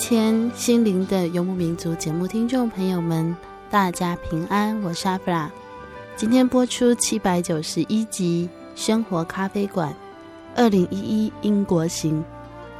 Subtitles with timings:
[0.00, 3.36] 前，心灵的游牧民族节目听众朋友们，
[3.70, 5.50] 大家平安，我是阿弗拉。
[6.16, 8.48] 今天播出七百九十一集
[8.82, 9.90] 《生活咖啡馆》，
[10.56, 12.24] 二零一一英国行。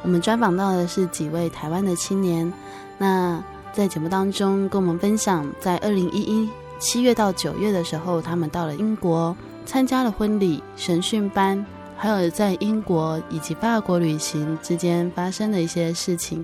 [0.01, 2.51] 我们专访到的是几位台湾的青年。
[2.97, 6.49] 那在节目当中，跟我们分享，在二零一一
[6.79, 11.63] 七月到九月的时候，他们到了英国，参加了婚礼、神训班，
[11.95, 16.43] 还有在英国以及法国旅行之间发生的一些事情。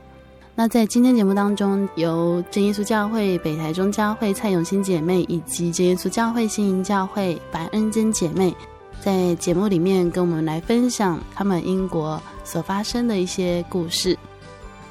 [0.60, 8.56] 那在今天节目当中，由真耶稣教会北台中教会蔡永新姐妹以及真耶稣教会新营教会白恩珍姐妹，
[9.00, 14.18] 在节目里面跟我们来分享他们英国所发生的一些故事。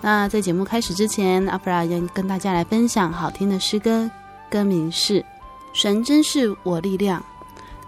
[0.00, 4.08] 那在节目开始之前，阿弗拉要跟大家来分享好听的诗歌，
[4.48, 5.20] 歌名是
[5.72, 7.20] 《神真是我力量》。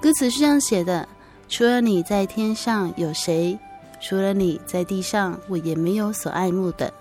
[0.03, 1.09] 歌词是这样写的：
[1.49, 3.57] 除了你在天上有谁？
[4.01, 6.93] 除了你在地上，我也没有所爱慕的。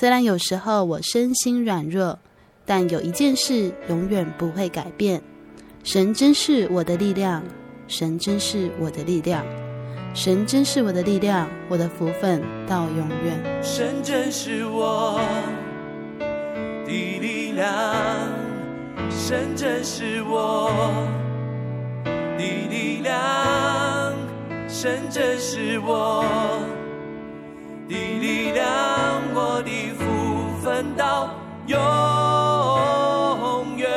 [0.00, 2.18] 虽然有时候我身心软弱，
[2.64, 5.20] 但有一件事永远不会改变：
[5.84, 7.42] 神真是我的力量，
[7.86, 9.44] 神真是我的力量，
[10.14, 13.62] 神真是我的力量，我的福分到永远。
[13.62, 15.20] 神真是我
[16.18, 17.68] 的力量，
[19.10, 20.72] 神真是我
[22.04, 24.14] 的力量，
[24.66, 26.24] 神真是我
[27.90, 28.64] 的力量，
[29.34, 30.04] 我的福
[30.62, 31.28] 分到
[31.66, 31.76] 永
[33.76, 33.88] 远。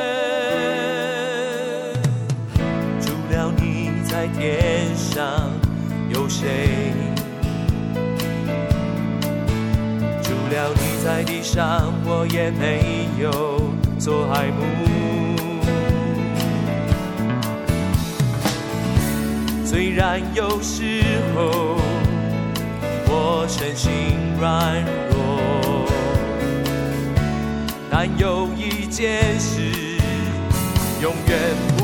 [3.00, 5.48] 除了你在天上
[6.12, 6.92] 有谁？
[10.24, 13.30] 除了你在地上，我也没有
[14.00, 14.58] 所爱慕。
[19.64, 21.04] 虽然有时
[21.36, 21.83] 候。
[23.26, 23.90] 我身心
[24.38, 25.86] 软弱，
[27.90, 29.98] 但有一件事
[31.00, 31.38] 永远
[31.78, 31.83] 不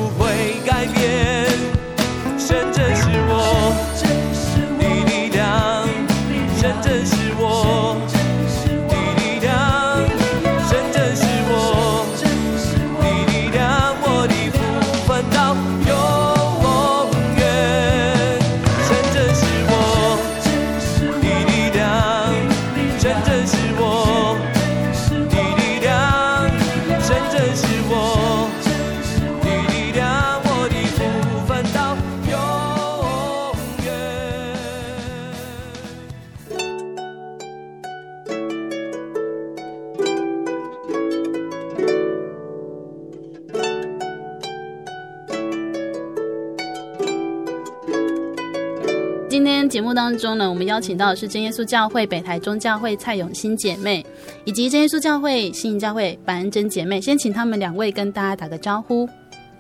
[50.71, 54.07] 邀请到的是真耶稣教会北台中教会蔡永新姐妹，
[54.45, 57.01] 以及真耶稣教会新营教会白恩珍姐妹。
[57.01, 59.05] 先请他们两位跟大家打个招呼。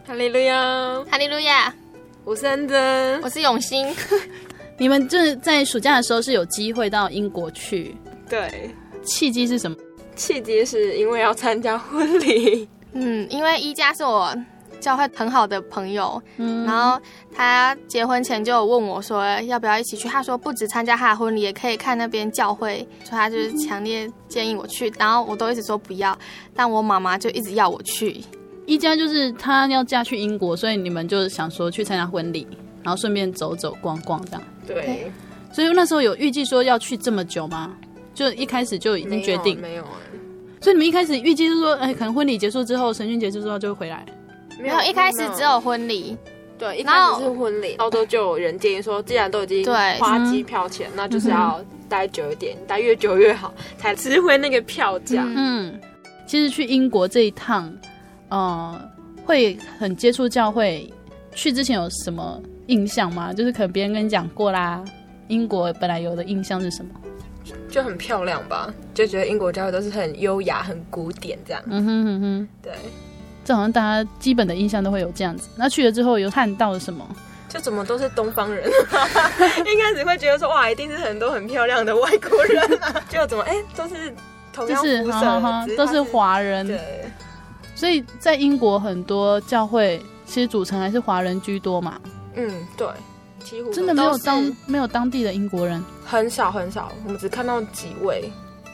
[0.06, 1.74] 哈利路亚，哈利路亚，
[2.24, 3.92] 我是恩珍，我是永新。
[4.78, 7.96] 你们这在暑假的时候是有机会到英国去？
[8.28, 8.70] 对，
[9.02, 9.76] 契机是什么？
[10.14, 12.68] 契机是因为要参加婚礼。
[12.92, 14.32] 嗯，因为一家是我
[14.80, 17.00] 教会很好的朋友，嗯，然后
[17.34, 20.08] 他结婚前就有问我说要不要一起去。
[20.08, 24.92] 他说不止参加他的婚礼，也可以看那边教会，所以他就是强烈建议我去。
[24.98, 26.18] 然后我都一直说不要，
[26.54, 28.20] 但我妈妈就一直要我去。
[28.66, 32.46] 一家就是她要嫁去英国，所以你们就是想说去参加婚礼，
[32.82, 34.42] 然后顺便走走逛逛这样。
[34.66, 35.10] 对，
[35.52, 37.76] 所以那时候有预计说要去这么久吗？
[38.14, 39.60] 就一开始就已经决定？
[39.60, 39.84] 没有，
[40.60, 44.04] 所以你们一开始预计是说，哎，可能婚礼结束之后，神训结束之后就会回来。
[44.60, 46.16] 没有，一开始只有婚礼。
[46.58, 49.64] 对，一开始是婚礼，然后都就有人建议说，既然都已经
[49.98, 51.58] 花机票钱，那就是要
[51.88, 55.24] 待久一点，待越久越好，才值回那个票价。
[55.26, 55.80] 嗯，
[56.26, 57.72] 其实去英国这一趟，
[58.28, 58.78] 呃，
[59.24, 60.92] 会很接触教会。
[61.32, 63.32] 去之前有什么印象吗？
[63.32, 64.84] 就是可能别人跟你讲过啦。
[65.28, 66.90] 英国本来有的印象是什么？
[67.70, 71.62] 就很漂亮吧，就觉得英国教会都是很优雅、很古典这样。
[71.66, 72.72] 嗯哼哼哼，对。
[73.44, 75.48] 这好像大家基本的印象都会有这样子。
[75.56, 77.06] 那去了之后有看到了什么？
[77.48, 83.02] 就怎么都是东方人， 一开始会觉得说哇，一定是很多很漂亮的外国人啊。
[83.08, 84.14] 就怎么哎、欸，都是
[84.52, 86.64] 同样肤色，是都是华人。
[86.66, 86.78] 对。
[87.74, 92.00] 所以在英国很多教会其实组成还是华人居多嘛。
[92.34, 92.86] 嗯，对，
[93.42, 98.30] 几乎真的没有当没有当地的英国人，很少很少，我们只看到几位。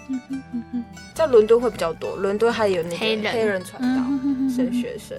[0.09, 0.85] 嗯哼嗯哼，
[1.17, 4.03] 在伦敦会比较多，伦敦还有那个黑人黑人传道
[4.55, 5.17] 神学生，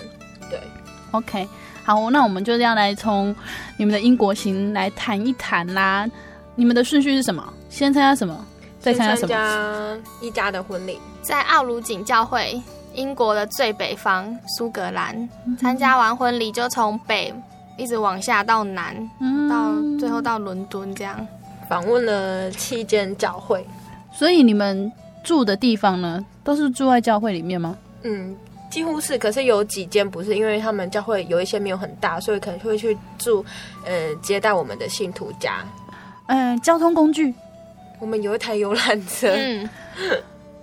[0.48, 0.62] 对
[1.10, 1.48] ，OK，
[1.84, 3.36] 好，那我们就要来从
[3.78, 6.08] 你们的英国行来谈一谈啦。
[6.54, 7.44] 你们的顺序是什么？
[7.72, 8.46] 先参加什么？
[8.80, 9.28] 再参加什么？
[9.28, 12.62] 加一家的婚礼，在奥鲁锦教会，
[12.94, 15.28] 英国的最北方苏格兰。
[15.60, 17.34] 参加完婚礼就从北
[17.76, 21.28] 一直往下到南，嗯、到最后到伦敦这样。
[21.68, 23.66] 访问了七间教会。
[24.12, 24.92] 所以你们
[25.28, 27.78] 住的地方呢，都是住在教会里面吗？
[28.04, 28.34] 嗯，
[28.72, 29.18] 几乎是。
[29.18, 33.46] 可是有几间不是，因为他们教会有一些没有很大，所以可能会去住，
[33.84, 35.66] 呃，接待我们的信徒家。
[36.28, 37.34] 嗯、呃，交通工具，
[38.00, 39.28] 我们有一台游览车。
[39.36, 39.70] 嗯，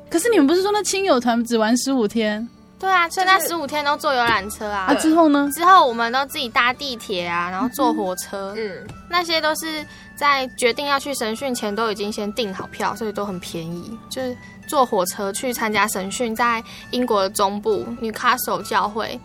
[0.08, 2.48] 可是你们不是说那亲友团只玩十五天？
[2.78, 4.86] 对啊，所以那十五天都坐游览车啊。
[4.88, 5.48] 啊，之后呢？
[5.54, 8.54] 之后我们都自己搭地铁啊，然后坐火车。
[8.56, 9.84] 嗯，那些都是。
[10.16, 13.98] 在决定要去神训前，都已经先订好票，所以都很便宜。
[14.08, 14.36] 就是
[14.68, 16.62] 坐火车去参加神训，在
[16.92, 19.18] 英国的中部 Newcastle 教会。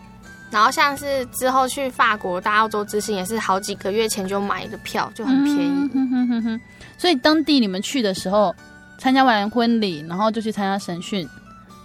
[0.50, 5.90] 然后像是之后去法国大澳洲之行，也是好几个月前就买的票，就很便宜。
[5.94, 6.60] 嗯哼哼哼。
[6.98, 8.52] 所以当地你们去的时候，
[8.98, 11.24] 参加完婚礼，然后就去参加神训。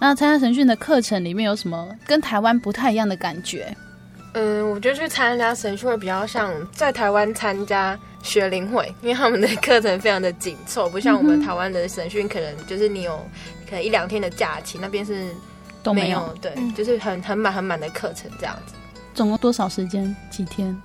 [0.06, 3.76] 那参加神训的课程里面有什么跟台湾不太一样的感觉？
[4.34, 7.98] 嗯，我觉得去参加神训会比较像在台湾参加。
[8.26, 13.24] 学龄会，因为他们的课程非常的紧凑，不像我们台湾的神训，可能就是你有
[13.70, 15.32] 可能一两天的假期，那边是没
[15.84, 18.74] 都没有，对，嗯、就是很很满很满的课程这样子。
[19.14, 20.16] 总共多少时间？
[20.32, 20.76] 几天？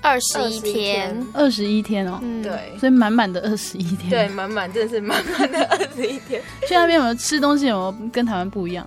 [0.00, 6.40] 二十一天，二十一天哦，嗯、对，所以满满的二十一天，对，满满真的是满满的二十一天。
[6.68, 7.66] 去那边有没有吃东西？
[7.66, 8.86] 有没有跟台湾不一样？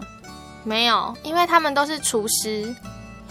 [0.64, 2.64] 没有，因为他们都是厨师，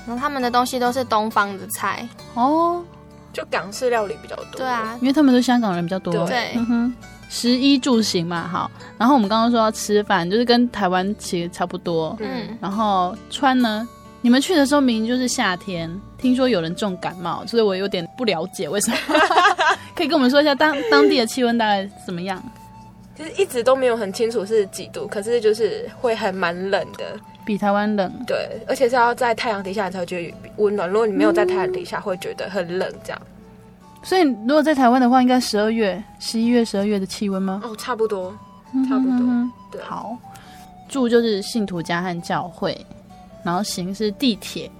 [0.06, 2.84] 然后他们的东西都是东方的菜哦。
[3.32, 6.26] 就港式料理比较多，对啊，因为他们都香港人比较多。
[6.26, 6.94] 对，嗯哼，
[7.28, 8.68] 食衣住行嘛，好。
[8.98, 12.16] 然后我们刚刚说要吃饭，就是跟台湾其实差不多。
[12.18, 13.88] 嗯，然后穿呢，
[14.22, 18.96] 你们去的时候明明就是夏天，听说有人重感冒，所以我有点不了解为什么。
[19.96, 22.42] 可以跟我们说一下当当地的气温大概怎么样？
[23.16, 27.04] 其实一直都没有很清楚是几度，可是就是会还蛮冷的。
[27.44, 30.88] 比台湾冷，对，而且是要在太阳底下你才会觉得温暖。
[30.88, 33.20] 如果你没有在太阳底下，会觉得很冷，这样。
[34.02, 37.60] 所以如果在台湾的话，应该十二月、十一月、十二月的气温吗？
[37.64, 38.30] 哦，差不多，
[38.88, 39.12] 差不多。
[39.12, 40.16] 嗯、哼哼对，好，
[40.88, 42.78] 住就是信徒家和教会，
[43.44, 44.70] 然后行是地铁。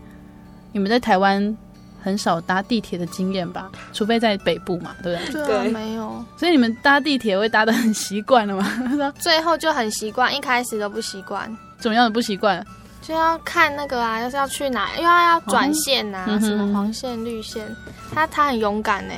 [0.72, 1.56] 你们在台湾
[2.00, 3.70] 很少搭地铁的经验吧？
[3.92, 5.46] 除非在北部嘛，对不对？
[5.46, 6.24] 对、啊，没有。
[6.36, 9.12] 所以你们搭地铁会搭的很习惯了吗？
[9.18, 11.50] 最后就很习惯，一开始都不习惯。
[11.78, 12.64] 怎么样的不习惯？
[13.02, 17.66] 就要看那个啊，要是要去哪，因为要转线啊，哦、什么黄线、绿线。
[18.14, 19.14] 他他很勇敢呢，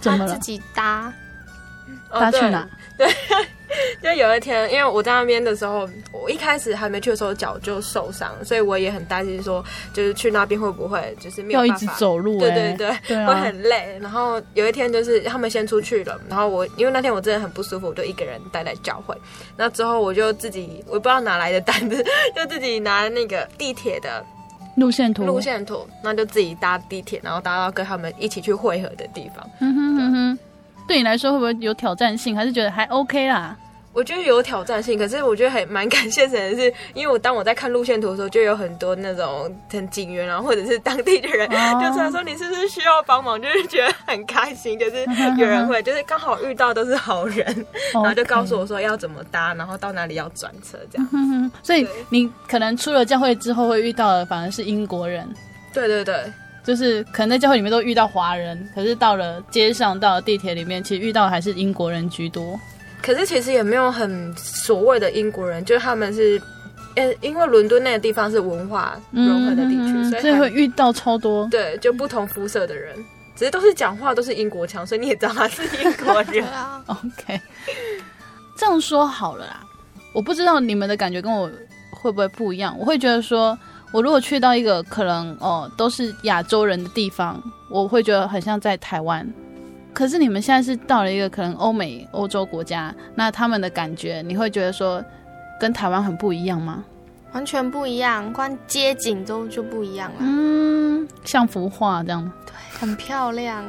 [0.00, 1.12] 怎么他自己搭，
[2.10, 2.68] 搭去哪？
[2.98, 3.08] 对。
[4.02, 12.50] 就有一天，因为我在那边的时候，我一开始还没去的时候脚就受伤，所以我也很担心说，就是去那边会不会就是没有办法要一直走路、欸？
[12.50, 13.98] 对对对，会很累。
[14.00, 19.16] 然后有一天就是他们先出去了，然后我因为那天我真的很不舒服，我就一个人待在教会。
[19.56, 24.24] 那之后我就自己，我不知道哪来的胆子， 就自己拿那个地铁的
[24.76, 29.44] 路线图，路线图，那就自己搭地铁，然后搭到跟他们一起去汇合的地方。
[29.60, 30.38] 嗯哼嗯哼，
[30.88, 32.34] 对你来说会不会有挑战性？
[32.34, 33.56] 还是觉得还 OK 啦？
[33.94, 45.04] 我觉得有挑战性，可是我觉得还蛮感谢神的是，因为我当我在看路线图的时候，就有很多那种很警员啊，或者是当地的人，哦、就突然说你是不是需要帮忙，就是觉得很开心，就是
[45.36, 47.44] 有人会，就是刚好遇到都是好人，
[47.92, 51.50] 然后就告诉我说要怎么搭，然后到哪里要转车这样。
[51.64, 55.28] 所以你可能出了教会之后会遇到的反而是英国人。
[55.72, 56.14] 对对对，
[56.68, 62.60] 就是可能在教会里面都遇到华人，可是到了街上，到了地铁里面，其实遇到的还是英国人居多。
[63.00, 66.38] 可是其实也没有很所谓的英国人，就是他们是，
[66.94, 72.94] 呃，因为伦敦那个地方是文化融合的地区，嗯、所以所以会遇到超多对，就不同肤色的人，
[73.34, 76.44] 只是都是讲话都是英国腔，所以你也知道他是英国人。
[76.84, 77.40] OK，
[78.58, 79.62] 这样说好了啦，
[80.12, 81.50] 我不知道你们的感觉跟我
[81.90, 83.58] 会不会不一样，我会觉得说，
[83.90, 89.26] 我如果去到一个可能哦都是亚洲人的地方，我会觉得很像在台湾。
[89.94, 95.02] 可是你们现在是到了一个可能欧美、欧洲国家，那他们的感觉，你会觉得说
[95.58, 96.84] 跟台湾很不一样吗？
[97.32, 100.18] 完全不一样，光街景都就不一样了。
[100.20, 102.30] 嗯，像幅画这样。
[102.46, 103.64] 对，很漂亮。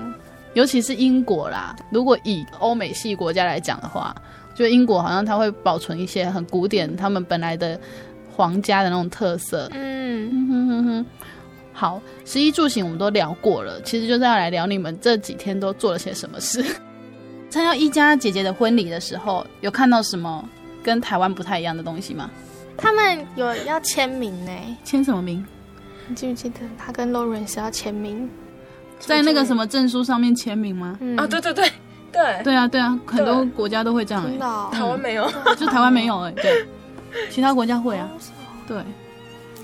[0.54, 4.16] 尤其是英国啦，如果以欧美系国家来讲的话，
[4.56, 7.80] 就英国好像它会保存一些很古典，他们本来的
[8.40, 9.70] 皇家的那种特色。
[9.74, 11.06] 嗯哼哼哼。
[11.74, 16.64] 好，食衣住行我们都聊过了，其实就是要来聊你们这几天都做了些什么事。
[17.52, 20.48] 参加一家姐姐的婚礼的时候，有看到什么
[20.82, 22.32] 跟台湾不太一样的东西吗？
[22.78, 24.52] 他们有要签名呢，
[24.86, 25.46] 签什么名？
[26.08, 28.30] 你记不记得他跟 Lawrence 要签名，
[29.00, 30.98] 在那个什么证书上面签名吗？
[31.02, 31.70] 嗯、啊，对对对
[32.14, 34.24] 对对啊对啊，很多国家都会这样。
[34.24, 36.66] 真的、哦，台湾没有，就台湾没有哎，对，
[37.30, 38.10] 其他国家会啊。
[38.68, 38.78] 对，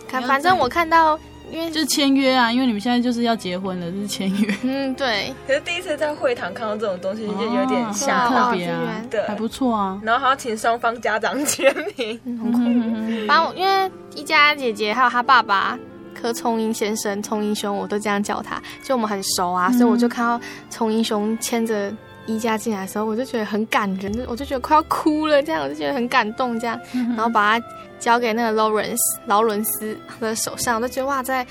[0.08, 1.20] 看，反正我看到。
[1.52, 4.56] 因为就是签约啊，因为你们现在就是要结婚了，就是签约。
[4.66, 5.32] 嗯，对。
[5.46, 10.02] 可是第一次在会堂看到这种东西，就有点吓、哦、特别啊，对，还不错啊。
[10.04, 12.58] 然后还要请双方家长签名，很酷。
[13.30, 15.78] 反正因为一家姐姐还有她爸爸
[16.20, 21.94] 柯聪英先生、聪英兄，我都这样叫他，就我们很熟啊，嗯、所以我就看到聪英兄牵着
[22.26, 27.66] 一家进来的时候，我就觉得很感人，我就觉得快要哭了，这样我就觉得很感动，这样，然后把它。
[27.98, 31.48] 交给那个劳伦斯劳伦斯的手上，我都觉得哇，在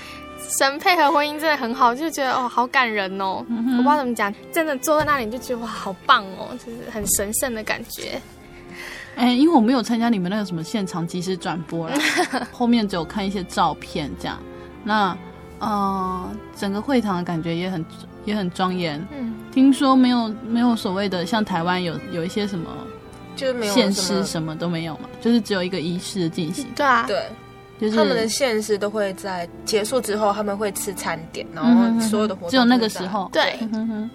[0.59, 3.43] 神配合婚姻真的很好，就觉得哦，好感人哦。
[3.49, 8.21] 嗯、我不知道怎么讲，真的坐在那里就觉得哇，好棒哦，就是很神圣的感觉。
[9.15, 11.97] 哎、欸，因为我没有参加你们那个什么现场即时转播了，
[12.53, 14.37] 后面只有看一些照片这样。
[14.83, 15.17] 那
[15.57, 17.83] 呃，整个会场的感觉也很
[18.25, 18.99] 也很庄严。
[19.17, 22.69] 嗯，听说没有没有所谓的像台湾有有一些什么。
[23.37, 26.65] 就是没有献诗什么都没有嘛，就是只有一个仪式的进行。
[26.73, 27.21] 对啊，对，
[27.81, 33.59] 就是他们的现实都会在结束之后，他们会吃餐点，然后所有的活动只有那个时候，对，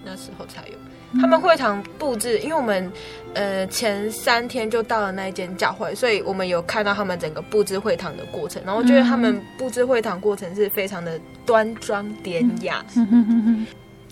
[0.03, 0.73] 那时候才有。
[1.21, 2.91] 他们会堂布置，因为我们
[3.35, 12.83] 呃前三天就到了那一间教会，所以我们有看到他们整个布置会堂的过程，然后我觉得他们布置会堂过程是非常的端庄典雅。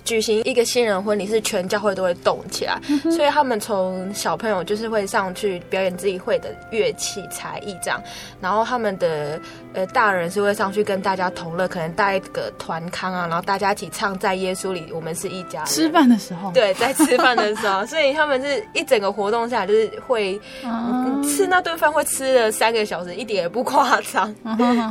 [0.09, 8.01] 举行一个新人婚礼是全教会都会动起来，嗯、所以他们从小朋友就是会上去表演自己会的乐器才艺这样，
[8.41, 9.39] 然后他们的
[9.75, 15.67] 呃大人是会上去跟大家同乐，可能带一个团康啊，然后大家一起唱在耶稣里我们是一家人。
[15.67, 24.33] 吃饭的时候，对，在吃饭的时候， 所以他们是一整个活动下来就是会、嗯、吃那顿饭会吃了三个小时，一点也不夸张。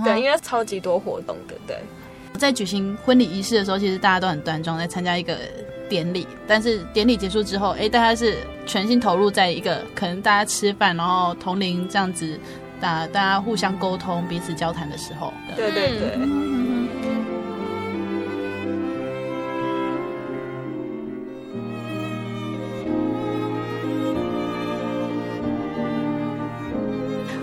[0.05, 1.77] 对，因为超级多活动的，对。
[2.39, 5.37] 在举行婚礼仪式的时候，其实大家都很端庄，在参加一个
[5.89, 6.25] 典礼。
[6.47, 12.39] 但是典礼结束之后，哎，大家是全心投入在一个可能大家吃饭，然后同龄这样子，
[12.81, 15.33] 大大家互相沟通、彼此交谈的时候。
[15.57, 16.13] 对对对。
[16.15, 16.89] 嗯，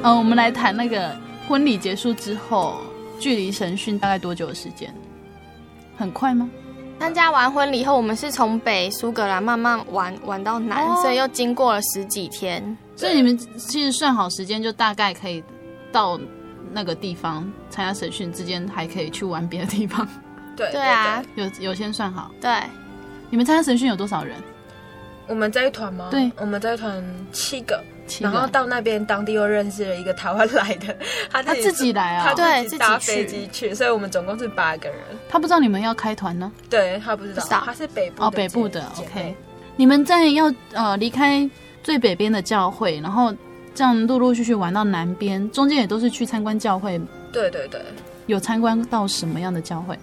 [0.04, 1.14] 嗯，我们来谈那个
[1.48, 2.80] 婚礼结束之后。
[3.19, 4.93] 距离审讯大概多久的时间？
[5.98, 6.50] 很快吗？
[7.00, 12.77] 参加完婚礼后，我们是从北苏格兰慢慢玩玩到南，哦、所以又经过了十几天。
[12.95, 15.43] 所以你们其实算好时间，就大概可以
[15.91, 16.19] 到
[16.72, 20.07] 那个地方参加审讯之间，还可以去玩别的地方。
[20.55, 22.31] 对对啊，有有先算好。
[22.39, 22.50] 对，
[23.29, 24.38] 你们参加审讯有多少人？
[25.27, 26.07] 我们这一团吗？
[26.10, 27.03] 对，我们这一团
[27.34, 27.84] 七个。
[28.19, 30.95] 然后到那边，当地又认识了一个台湾来的，
[31.31, 34.97] 他自己，他自己来啊，他自己搭飞机去，所以我们总共是八个人。
[35.27, 36.51] 他不知道你们要开团呢？
[36.69, 38.85] 对，他不知道，他是北部哦，北部的。
[38.97, 39.35] OK，
[39.75, 41.50] 你们在要呃离开
[41.83, 43.33] 最北边的教会，然后
[43.74, 47.00] 这样陆陆续续玩到南边，中间也都是去参观教会。
[47.31, 47.81] 对对对，
[48.27, 49.97] 有参观到什么样的教会？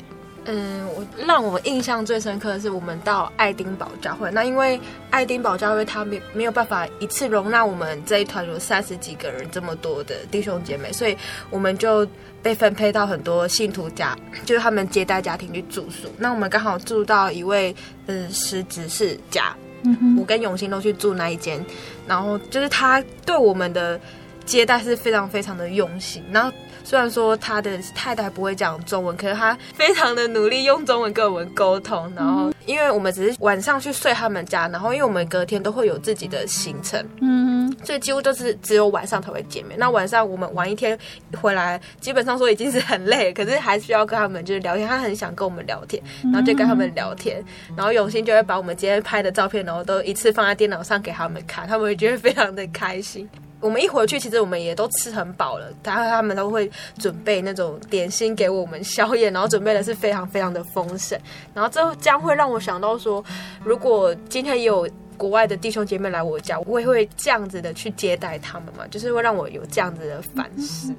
[0.44, 4.30] 嗯，我让我印象最深刻的是我们到爱丁堡教会。
[4.32, 4.80] 那因为
[5.10, 11.16] 爱丁堡教会他没没有办法一次容纳我们这一团有三十几个人这么多的弟兄姐妹，所以
[11.48, 12.04] 我们就
[12.42, 16.08] 被分配到很多信徒家，就是他们接待家庭去住宿。
[16.18, 17.72] 那我们刚好住到一位
[18.06, 21.64] 嗯师执事家，嗯，我跟永兴都去住那一间，
[22.06, 24.00] 然后就是他对我们的
[24.44, 26.52] 接待是非常非常的用心，然后。
[26.84, 32.12] 虽然说他的太太不会讲中文，可是他非常的努力用中文跟我们沟通。
[32.14, 39.78] 然后，因为我们只是晚上去睡他们家，然后因为我们隔天都会有自己的行程，嗯，所以几乎都是只有晚上才会见面。
[39.78, 40.98] 那晚上我们玩一天
[41.40, 44.86] 回来，基本上说已经是很累，可是还需要跟他们就是聊天。
[44.86, 47.42] 他很想跟我们聊天，然后就跟他们聊天。
[47.76, 53.28] 然后永兴就会把我们今天拍的照片，然后都一次放在电脑上给他们看，他们会觉得非常的开心。
[53.62, 55.72] 我们一回去，其实我们也都吃很饱了。
[55.82, 61.18] 然后他们都会准备那种点心给我们宵夜，然后准备的是非常非常的丰盛。
[61.54, 63.24] 然后这将会让我想到说，
[63.64, 70.92] 如果今天也有国外的弟兄姐妹来我家，我也会这样子的去接待他们嘛，就是会让我有这样子的反思。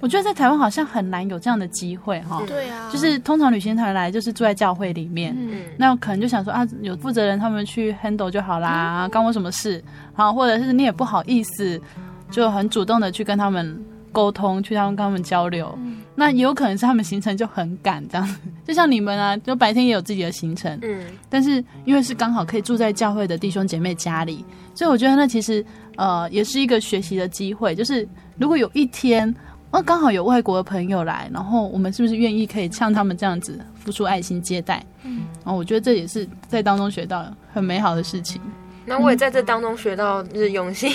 [0.00, 2.42] 我觉得在台湾好像很难有这样的机会哈。
[2.46, 9.82] 对啊，就是通常旅行团来就是住在教会里面，嗯，那可能就想说啊，有负责人他们去 handle 就好啦，关我什么事？
[10.14, 11.80] 好，或者是你也不好意思，
[12.30, 15.72] 就很主动的去跟他们沟通，去他们跟他们交流。
[15.82, 18.38] 嗯、那也有可能是他们行程就很赶，这样子。
[18.66, 20.78] 就像你们啊，就白天也有自己的行程。
[20.82, 21.04] 嗯。
[21.28, 25.64] 但是因为是刚好可以住在教会的弟兄姐妹家里，所以我觉得那其实
[25.96, 27.74] 呃也是一个学习的机会。
[27.74, 29.32] 就是如果有一天，
[29.70, 34.84] 哦，刚好有外国的朋友来，然后我们是不是愿意可以像他们这样子付出爱心接待？
[35.02, 35.22] 嗯。
[35.44, 38.40] 然后我觉得这也是在当中学到很美好的事情。
[38.84, 40.92] 那我也在这当中学到，就是永新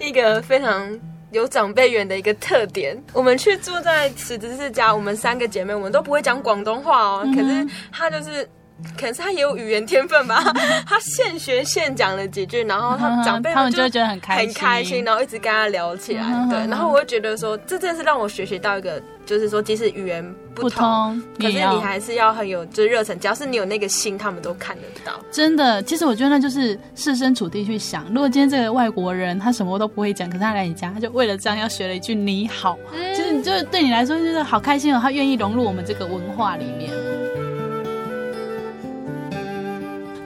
[0.00, 0.86] 一个非常
[1.30, 2.96] 有长辈缘的一个特点。
[3.12, 7.22] 我们去住在史执事家，我们三个姐妹，我们都不会讲广东话哦。
[7.34, 8.48] 可是他就是。
[8.96, 10.42] 可能是他也有语言天分吧，
[10.86, 25.12] 他现学现讲了几句，然后他长辈他们就会觉得很开心，很开心，然后一直跟他聊起来，对， 然后我会觉得说，这真的是让我学习到一个，就是说，即使语言不通，可是你还是要很有就是热忱，只要是你有那个心，他们都看得到。
[25.30, 36.90] 真的，其实我觉得那就是设身处地去想，如果今天这个外国人他什么都不会讲，可是他来你家，他就为了这样要学了一句你好，嗯、其实你就是对你来说就是好开心哦，他愿意融入我们这个文化里面。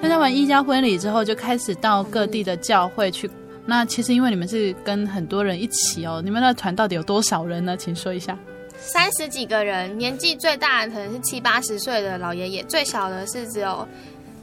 [0.06, 3.28] 参加完一家婚礼之后，就开始到各地的教会去。
[3.64, 7.76] 那其实因为你们是跟很多人一起哦，你们的团到底有多少人呢？
[7.76, 8.38] 请说一下。
[8.78, 13.84] 三十几个人，年纪最大的可能是七八十岁的老爷爷，最小的是只有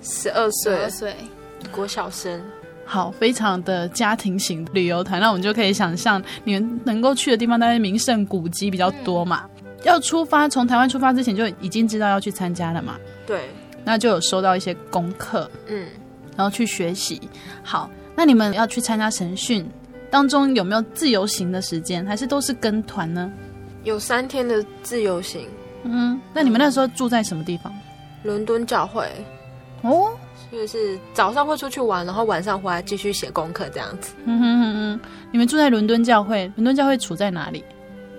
[0.01, 1.15] 十二岁，十二岁
[1.71, 2.43] 国小生。
[2.83, 9.45] 好，非常的家庭型旅游团，那我们就可以想象，你们能够去的地方，大概名胜古迹比较多嘛。
[9.61, 12.97] 嗯、要出发，从台湾出发之前就已经知道要去参加了嘛。
[13.25, 13.47] 对。
[13.83, 15.87] 那就有收到一些功课，嗯，
[16.35, 17.21] 然后去学习。
[17.63, 19.69] 好，那你们要去参加神训，
[20.09, 23.31] 当中有没有自由行的时间，还是都是跟团呢？
[23.83, 25.47] 有三天的自由行。
[25.83, 27.73] 嗯，那你们那时候住在什么地方？
[28.23, 29.05] 伦敦教会。
[29.81, 30.11] 哦，
[30.49, 34.13] 所以是早上会出去玩，然后晚上回来继续写功课这样子。
[34.23, 37.61] 嗯哼哼哼，你们住在伦敦教会，伦敦教会处在哪里？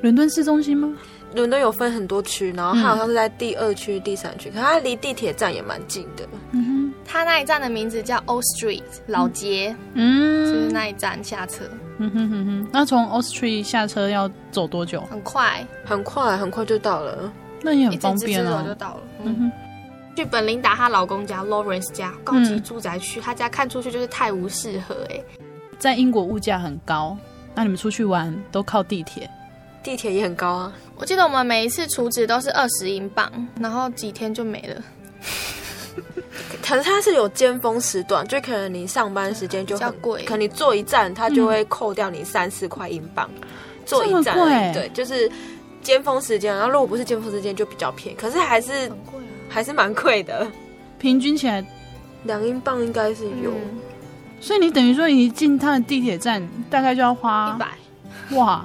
[0.02, 0.92] 伦敦市中心吗？
[1.34, 6.24] 伦敦有分很多区，然后它好像是在第二区、嗯、第三区，可它离地铁站也蛮近的。
[6.52, 11.64] 嗯哼，它那一站的名字叫 Old Street 老街，嗯，就是那一站下车。
[11.98, 15.00] 嗯哼哼哼，那从 Old Street 下车要走多久？
[15.10, 17.32] 很快，很快，很快就到了。
[17.62, 19.02] 那也很方便啊，就到了。
[19.24, 19.52] 嗯哼，
[20.16, 24.94] 去本琳达她老公家 Lawrence 家高级住宅区，他、嗯、家看出去就是泰晤士河。
[25.10, 25.20] 哎，
[25.78, 27.16] 在英国物价很高，
[27.54, 29.28] 那你们出去玩都靠地铁。
[29.84, 30.72] 地铁也很高啊！
[30.96, 34.82] 我记得我们每一次储值都是二十英镑，然后几天就没了。
[36.62, 43.28] 可是它是有尖峰时段，就可能你上班时间就很贵，可能你坐一站，它就会扣掉你三四块英镑。
[43.36, 43.48] 嗯、
[43.84, 45.30] 坐一站，对，就是
[45.82, 46.54] 尖峰时间。
[46.54, 48.16] 然后如果不是尖峰时间，就比较便宜。
[48.18, 48.96] 可是还是、啊、
[49.50, 50.46] 还是蛮贵的，
[50.98, 51.62] 平均起来
[52.24, 53.78] 两英镑应该是有、嗯。
[54.40, 58.64] 所以你等于说，你进他的地铁站大概就要花一百，哇！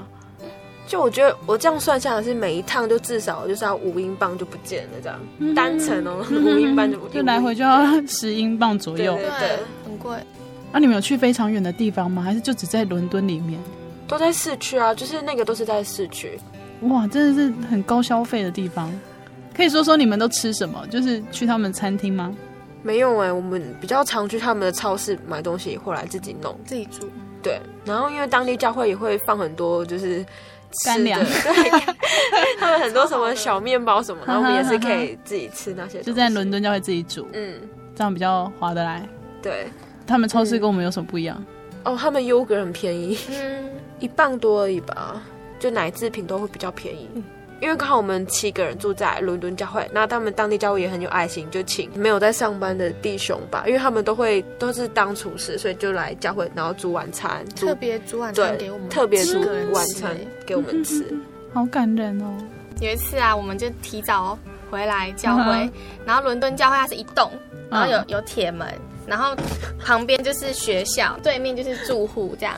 [0.89, 10.17] 就我觉得我这样算下来是每一趟就至少就是要五英镑就不见了这样，嗯、单程哦五英镑就不见，就来回就要十英镑左右，对，对，对，对，很贵。
[10.71, 12.23] 那、啊、你们有去非常远的地方吗？
[12.23, 13.59] 还是就只在伦敦里面？
[14.07, 16.39] 都在市区啊，就是那个都是在市区。
[16.81, 18.91] 哇，真的是很高消费的地方。
[19.55, 20.87] 可以说说你们都吃什么？
[20.87, 22.35] 就是去他们餐厅吗？
[22.81, 27.07] 没有哎、欸，我们比较常去他们的超市买东西，后来自己弄自己煮。
[27.43, 30.25] 对，然后因为当地教会也会放很多就是。
[30.85, 31.95] 干粮，对，
[32.59, 37.55] 他们很多什么小面包什么， 然后我们也是可以自己吃那些，就在伦敦就会自己煮，嗯，
[37.95, 39.07] 这样比较划得来。
[39.41, 39.67] 对，
[40.05, 41.43] 他们超市跟我们有什么不一样？
[41.83, 45.21] 哦，他们优格很便宜，嗯，一磅多而已吧，
[45.59, 47.07] 就奶制品都会比较便宜。
[47.61, 59.39] 因为刚好我们七个人住在伦敦教会，那他们当地教会也很有爱心，就请没有在上班的弟兄吧，因为他们都会都是当厨师，所以就来教会，然后煮晚餐，特别煮晚餐给我们，特别煮
[59.73, 61.05] 晚餐给我们吃，
[61.53, 62.37] 好感人哦。
[62.79, 64.37] 有一次啊，我们就提早
[64.71, 65.71] 回来教会，嗯、
[66.05, 67.31] 然后伦敦教会它是一栋，
[67.69, 68.67] 然后有有铁门。
[69.09, 69.35] 然后
[69.83, 72.55] 旁边就是学校，对面就是住户，这样。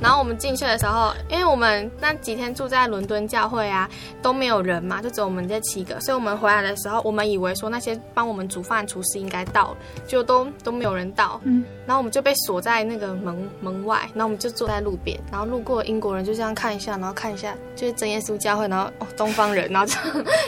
[0.00, 3.88] 然后我们进去的时候，因为我们那几天住在伦敦教会啊，
[4.22, 9.76] 都没有人嘛，就只有我们这七个，所以我们回来的时候，我们以为说那些帮我们煮饭厨师应该到了，
[10.08, 11.40] 就都都没有人到。
[11.44, 11.62] 嗯。
[11.86, 19.94] 然后我们就被锁在那个门门外，然后我们就坐在路边，然后路过英国人就这样看一下，然后看一下，就是真耶稣教会，然后哦东方人，然后就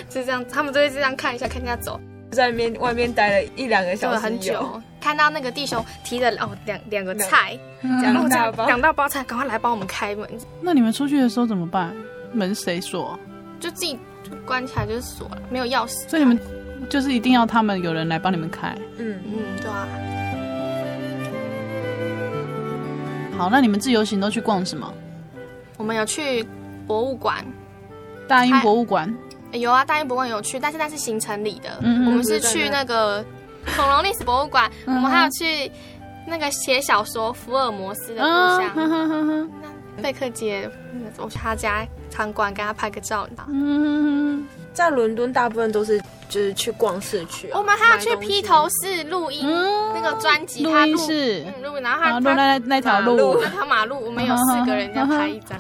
[0.08, 2.00] 就这样，他们就会这样看一下，看一下走。
[2.30, 4.80] 在外面外面待了一两个小时，很久。
[5.02, 7.58] 看到那个弟兄提着哦两两个菜，
[8.00, 10.28] 两大包两大包菜，赶快来帮我们开门。
[10.60, 11.92] 那你们出去的时候怎么办？
[12.32, 13.18] 门谁锁？
[13.58, 13.98] 就自己
[14.46, 16.08] 关起来就是锁了，没有钥匙。
[16.08, 16.38] 所以你们
[16.88, 18.72] 就是一定要他们有人来帮你们开。
[18.96, 19.88] 嗯嗯，对啊。
[23.36, 24.94] 好，那你们自由行都去逛什么？
[25.78, 26.46] 我们有去
[26.86, 27.44] 博物馆，
[28.28, 29.12] 大英博物馆。
[29.50, 31.70] 有啊，大英博物馆有去，但是那是行程里的。
[31.80, 33.24] 嗯嗯，我们是去那个
[33.77, 35.70] 恐龙历史博物馆，嗯、我们还有去
[36.27, 38.29] 那个写小说福尔摩斯的故
[38.62, 39.48] 乡。
[40.03, 40.70] 贝克街，
[41.18, 43.29] 我去他家参观，跟他拍个照。
[43.48, 47.59] 嗯，在伦敦大部分都是就是去逛市区，啊。
[47.59, 55.59] 我们还要去披头士录音，嗯、那个专辑录音室，嗯，录，然后他他那那条路，那条马路，我们有四个人要拍一张。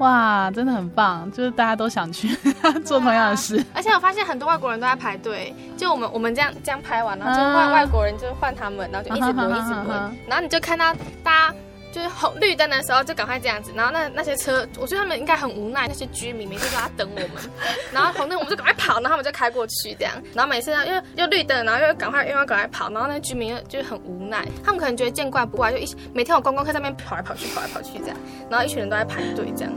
[0.00, 1.30] 哇，真的很棒！
[1.30, 2.28] 就是大家都想去
[2.84, 5.54] 做同样的事，啊，而且我发现很多外国人都在排队。
[5.76, 11.54] 就我们我们这样这样拍完，然后就换外国人，就换他们，然后就一直轮一直轮，然后你就看到大家
[11.92, 17.30] 就是红绿灯的时候就赶快这样子，然后那那些车，我觉得他们应该很无奈，那些居民每次都在等我们，
[17.92, 28.16] 然后红灯我们就赶快跑，然后他们就开过去这样，然后每次又又绿灯，然后又赶快又要赶快跑，然后那居民又就很无奈，他们可能觉得见怪不怪，就一每天我观光客在那边跑来跑去跑来跑去这样，
[28.50, 29.72] 然后一群人都在排队这样。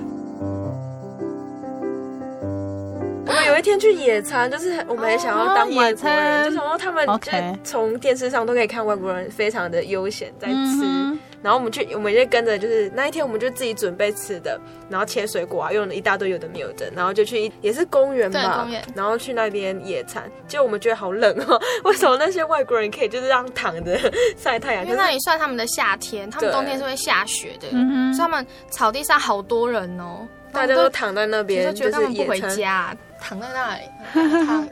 [3.26, 7.32] 我们有一天去野餐，就是我们也想要当外国人，就想说他们就
[7.64, 14.60] 从电视上都可以看外国人非常的悠闲在吃，然后我们去，我们就跟着，就是那一天我们就自己准备吃的，
[14.90, 23.98] 然后切水果啊，用了一大堆有的没有的，然后就去也是公园嘛，然后去那边野餐，结果我们觉得好冷哦，为什么那些外国人可以就是这样躺着
[24.36, 24.84] 晒太阳？
[24.84, 32.94] 因为那里算他们的夏天，他们冬天是会下雪的，所以他们草地上好多人哦，大家都躺在那边，就觉得他们不回家。
[33.24, 33.84] 躺在那里，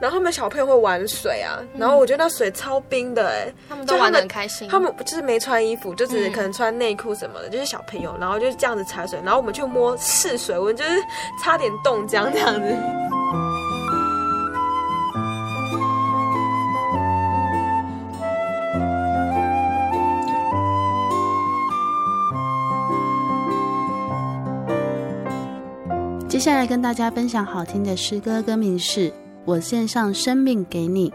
[0.00, 4.68] 然后他们小朋友会玩水啊，然后我觉得那水超冰的哎，他们都玩得很开心。
[4.68, 10.90] 他们就是没穿衣服，就只是可能穿内裤什么的，就是小朋友，然后就是这样子踩水，然后我们去摸试水温，就是
[11.42, 12.76] 差点冻僵这样子。
[26.40, 29.10] 接下来跟大家分享好听的诗歌，歌名是
[29.44, 31.10] 《我献上生命给你》。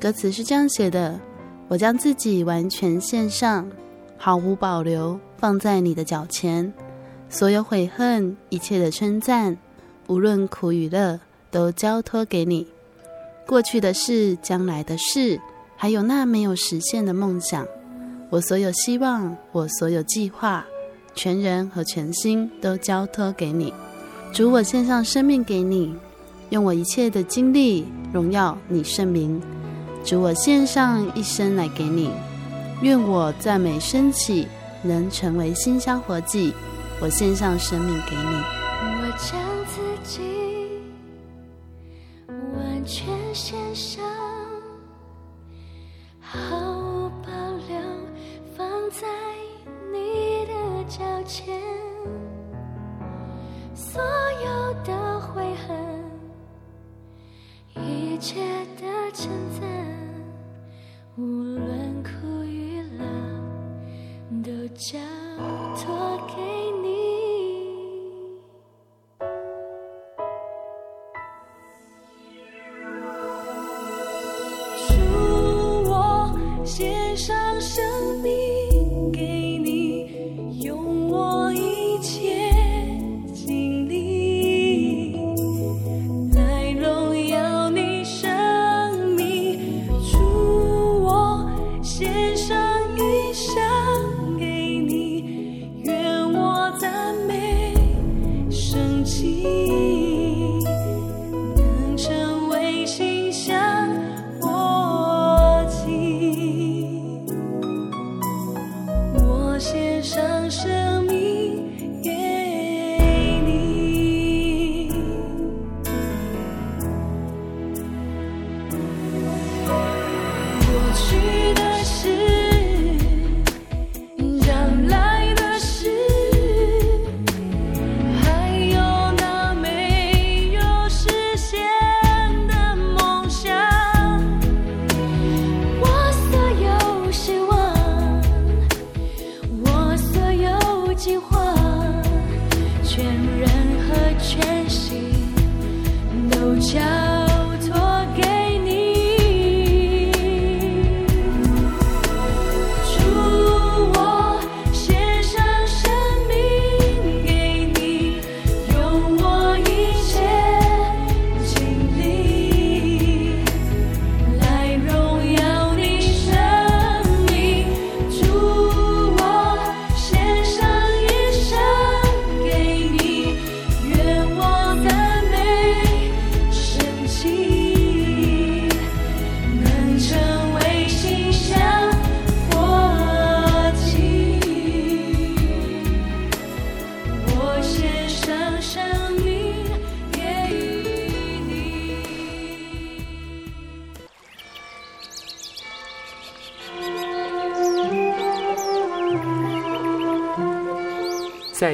[0.00, 1.20] 歌词是这样写的：
[1.68, 3.70] 我将自己完全献上，
[4.18, 6.74] 毫无保留放在你的脚前，
[7.30, 9.56] 所有悔恨，一切的称赞，
[10.08, 11.20] 无论苦与乐，
[11.52, 12.66] 都交托给你。
[13.46, 15.40] 过去的事，将来的事，
[15.76, 17.64] 还有那没有实现的梦想，
[18.30, 20.66] 我所有希望，我所有计划，
[21.14, 23.72] 全人和全心都交托给你。
[24.36, 25.96] 主，我献上生命给你，
[26.50, 29.40] 用我一切的精力荣耀你圣名。
[30.04, 32.10] 主，我献上一生来给你，
[32.82, 34.46] 愿我赞美升起，
[34.82, 36.52] 能成为馨香活祭。
[37.00, 38.36] 我献上生命给你。
[38.82, 40.20] 我将自己
[42.54, 44.04] 完全献上，
[46.20, 46.38] 毫
[46.72, 47.30] 无保
[47.66, 47.80] 留
[48.54, 49.06] 放在
[49.90, 51.85] 你的脚前。
[53.96, 55.74] 所有的悔恨，
[57.82, 58.44] 一切
[58.76, 58.82] 的
[59.14, 59.66] 称赞，
[61.16, 63.06] 无论苦与乐，
[64.44, 64.98] 都交
[65.78, 66.42] 托给
[66.82, 67.15] 你。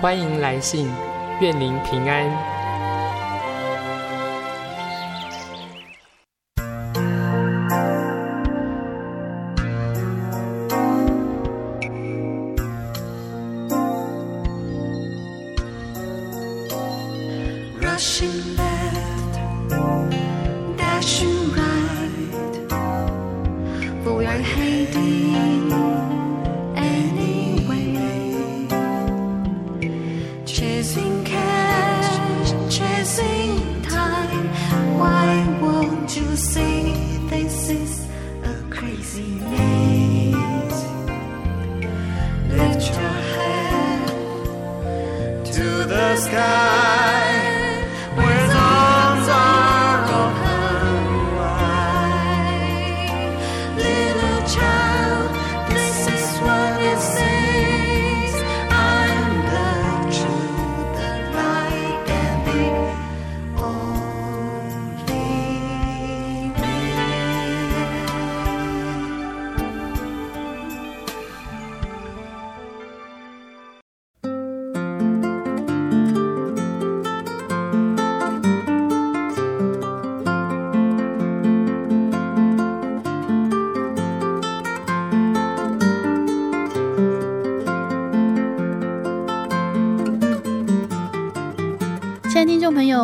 [0.00, 0.90] 欢迎来信，
[1.42, 2.59] 愿您平安。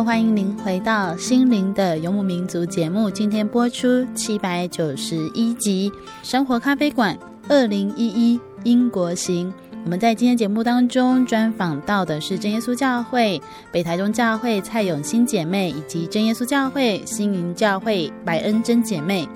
[0.07, 5.91] 欢迎您回到《心灵的游牧民族》节目，今天播出七百九十一集
[6.23, 7.13] 《生活咖啡馆》
[7.49, 9.53] 二零一一英国行。
[9.83, 19.27] 我们在今天节目当中专访到的是真耶稣教会北台中教会蔡永新姐妹，以及真耶稣教会心灵教会白恩珍姐妹。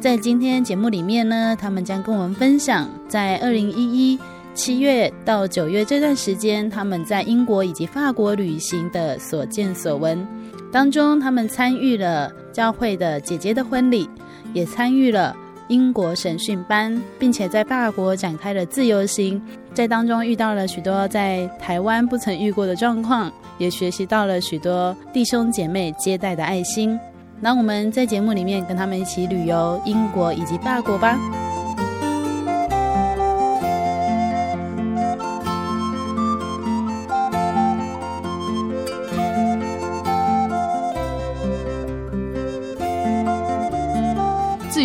[0.00, 3.80] 在今天节目里面呢，他们将跟我们分享在二零一
[4.12, 4.18] 一。
[4.56, 10.26] 七月到九月这段时间，他们在英国以及法国旅行的所见所闻
[10.72, 14.08] 当中，他们参与了教会的姐姐的婚礼，
[14.54, 15.36] 也参与了
[15.68, 19.40] 英国神训班，并且在法国展开了自由行，
[19.74, 26.98] 在当中遇到了许多在台湾不曾遇过的状况，也学习到了许多弟兄姐妹接待的爱心。
[27.40, 31.45] 那我们在节目里面跟他们一起旅游英国以及法国吧。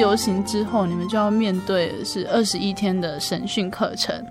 [0.02, 4.26] 游行之后，你们就要面对的是二十一天的审讯课程。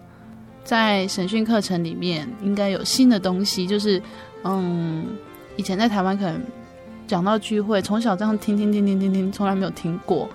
[0.64, 4.00] 在审讯课程里面，应该有新的东西，就是
[4.44, 5.06] 嗯，
[5.56, 6.40] 以前在台湾可能
[7.06, 10.28] 讲到聚会，从小这样听听听听听听，从来没有听过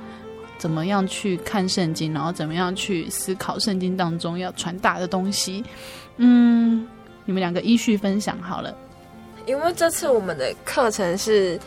[0.58, 5.64] 怎么样去看圣经，然后怎么样去思考圣经当中要传达的东西。
[6.18, 6.88] 嗯，
[7.26, 8.76] 你们两个依序分享好了。
[9.46, 11.60] 因为这次我们的课程是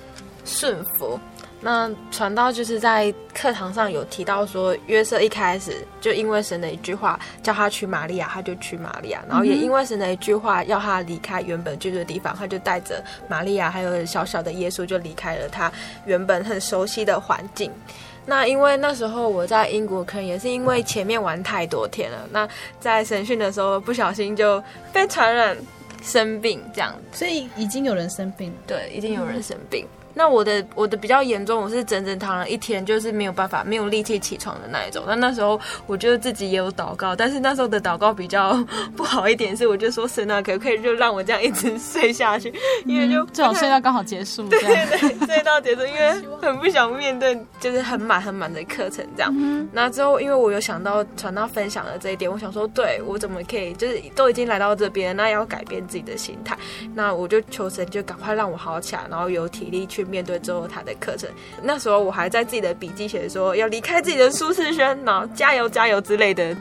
[0.44, 1.18] 顺服。
[1.61, 9.21] 那传道就是在课堂上有提到说，约瑟一开始就因为神的一句话叫他娶玛利亚，他就娶玛利亚。
[9.29, 15.71] 然后也因为神的一句话要他离开原本居住的地方，他就带着玛利亚还有小小的耶稣就离开了他
[16.07, 17.73] 原本很熟悉的环境。
[18.25, 25.57] 那因为那时候我在英国，可能也是因为前面玩太多天了，那在审讯的时候不小心就被传染
[26.03, 28.53] 生病这样，所以已经有人生病。
[28.66, 29.85] 对，已经有人生病。
[30.18, 35.04] 那我的我的比较严重，我是整整躺了一天，就是没有办法，没有力气起床的那一种。
[35.07, 38.52] 那那时候我觉得自己也有祷告，但是那时候的祷告比较
[38.96, 42.52] 不好一点，是我就说神啊，可不可以就让我这样一直 睡下去？
[42.85, 46.11] 因为就最好睡到刚好结束，对对对，睡到结束，因为
[46.42, 49.33] 很不想面对就是很满很满的课程这样。
[49.38, 56.59] 嗯那之后因为我有想到传道分享的这一点，我想说，对我怎么可以就是都已经来到这边，那要改变自己的心态，
[56.92, 60.08] 那我就求神就赶快让我好起来，然后有体力去。
[60.09, 61.29] 面对之后他的课程，
[61.62, 66.57] 那时候我还在自己的笔记写说要离开自己的舒适圈，然后加油加油之类的。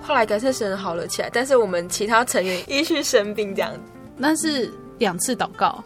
[0.00, 3.72] 后来感谢神好了起来，但是我们其他成员依序生病这样。
[4.16, 5.82] 那是两次祷告，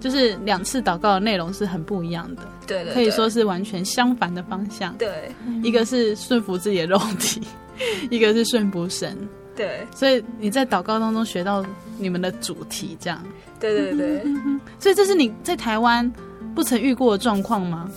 [0.00, 4.96] 就是两次祷告的内容是很不一样的，对的，可以说是完全相反的方向。
[4.96, 5.30] 对，
[5.62, 7.42] 一个是顺服自己的肉体，
[8.10, 9.16] 一个是顺服神。
[9.54, 11.64] 对，所以你在祷告当中学到
[11.98, 13.22] 你们的主题，这样。
[13.60, 14.24] 对对对，
[14.80, 16.10] 所以这是你在台湾。
[16.54, 17.88] 不曾遇过的状况吗？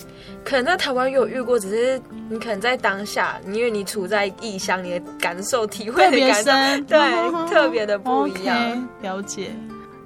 [0.43, 8.57] 可能在台湾有遇过，只是你可能在当下，因为你处在异乡，你的感受、体会的感受，对，特别的不一样。
[8.57, 9.51] Okay, 了解。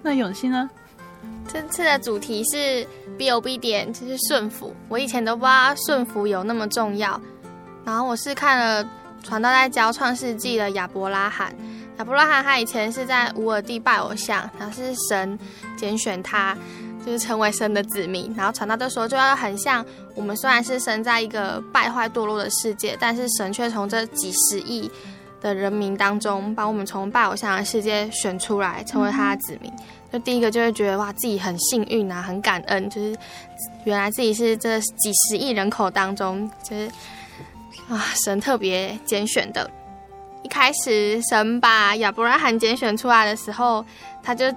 [0.03, 0.69] 那永熙呢？
[1.51, 2.85] 这次的主题是
[3.17, 4.75] be obedient，就是顺服。
[4.89, 7.19] 我以前都不知道顺服有那么重要，
[7.83, 8.89] 然后我是看了
[9.23, 11.55] 传道在教创世纪的亚伯拉罕。
[11.97, 15.39] 亚伯拉罕他以前是在乌尔地拜偶像，然后是神
[15.75, 16.55] 拣选他。
[17.07, 24.91] 就是成为神的子民，然后传道的时候就要很像我们，虽然是生在一个败坏堕落的世界，但是神却从这几十亿
[25.39, 29.71] 的人民当中，把我们从拜偶像的世界选出来，成为他的子民。
[30.11, 33.15] 就第一个就会觉得哇，自己很幸运啊，很感恩，就是
[33.85, 36.91] 原来自己是这几十亿人口当中，就是
[37.87, 39.71] 啊，神特别拣选的。
[40.43, 43.85] 一开始神把亚伯拉罕拣选出来的时候，
[44.21, 44.53] 他就。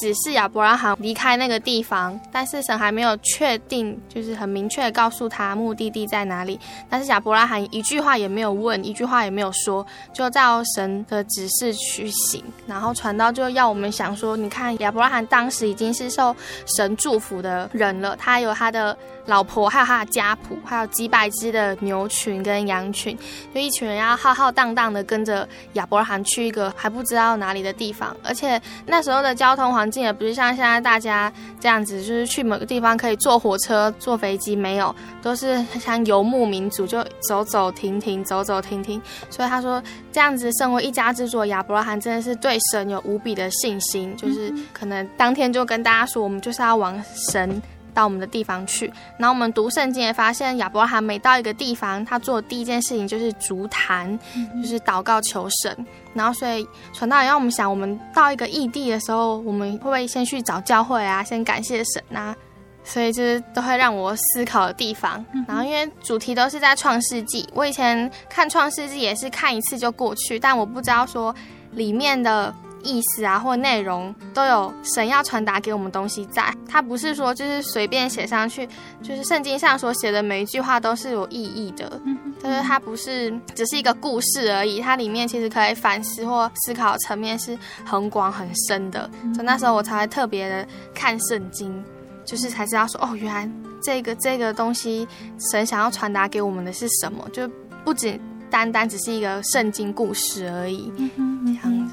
[0.00, 6.58] 指示亚伯拉罕离开那个地方，但是神还没有确定，就是很明确告诉他目的地在哪里。
[6.88, 12.42] 但是亚伯拉罕一句话也没有问，一句话也没有说，就照神的指示去行。
[12.66, 16.34] 然后传道就要我们想说，你看亚伯拉罕当时已经是受
[16.76, 18.96] 神祝福的人了，他有他的
[19.28, 23.16] 老婆，还有他的家谱，还有几百只的牛群跟羊群，
[23.54, 29.98] 就一群人要浩浩荡荡的跟着亚伯拉罕去一个还不知道哪里的地方，而且那时候的交通环境。
[30.08, 38.98] 也不是像现在大家这样子，就是去某个地方可以坐火车、坐飞机，没有，都是像游牧民族，就走走停停，走走停停。
[39.28, 46.98] 所以他说，这样子身为一家之主的，亚伯拉罕真的是对神有无比的信心，就是可能当天就跟大家说，我们就是要往
[47.30, 47.60] 神。
[47.98, 48.86] 到我们的地方去，
[49.18, 54.16] 然后我们读圣经也发现，亚伯拉罕每到一个地方，他做的第一件事情就是足坛，
[54.62, 55.86] 就是祷告求神。
[56.14, 62.36] 然后所以传道也让我们想，我们到一个异地的时候，我们会不会先去找教会啊，先感谢神啊？
[62.84, 65.24] 所以就是都会让我思考的地方。
[65.48, 71.34] 然后因为主题都是在创世纪，我以前看创世纪也是看一次就过去，但我不知道说
[71.72, 72.54] 里面的。
[72.82, 78.68] 意思啊，或内容都有神要传达给我们东西在，它不是说就是随便写上去，
[79.02, 82.00] 就是圣经上所写的每一句话都是有意义的，
[82.42, 91.84] 就是它不是只是一个故事而已，它里面其实可以反思或思考层面是很广很深的，所以那时候我才会特别的看圣经，
[92.24, 93.50] 就是才知道说哦，原来
[93.82, 95.06] 这个这个东西
[95.50, 97.48] 神想要传达给我们的是什么，就
[97.84, 100.90] 不仅单单只是一个圣经故事而已。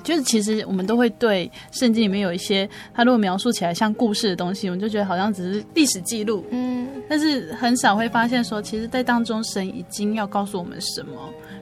[0.03, 11.11] 就是其实我们都会对圣经里面有一些，它如果描述起来像故事的东西，我们就觉得好像只是历史记录，嗯，但是很少会发现说，其实，在当中神已经要告诉我们什么。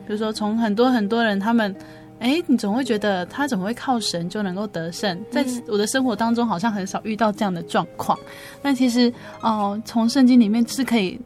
[0.05, 1.73] 比如说，从很多很多人他们，
[2.19, 5.17] 哎，你总会觉得他怎么会靠神就能够得胜？
[5.31, 8.17] 在我的生活当中，好像很少遇到这样的状况。
[8.61, 11.17] 但其实，哦，从圣经里面是可以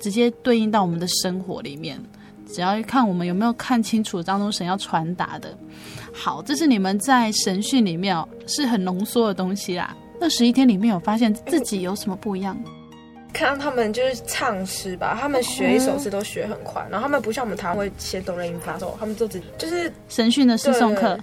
[0.00, 1.96] 直接对应到我们的生活里面，
[2.54, 5.52] 只要看我们有没有看清楚当中神要传达的。
[6.12, 9.96] 好，这是你们在神训里面哦，是很浓缩的东西啦。
[10.20, 12.56] 那二十一天里面有发现自己有什么不一样？
[13.32, 21.18] 看到他们就是唱诗吧，他们学一首诗都学很快，然后他们不像我们台湾会写哆来咪发嗦，他们就只就是神训的诗诵课，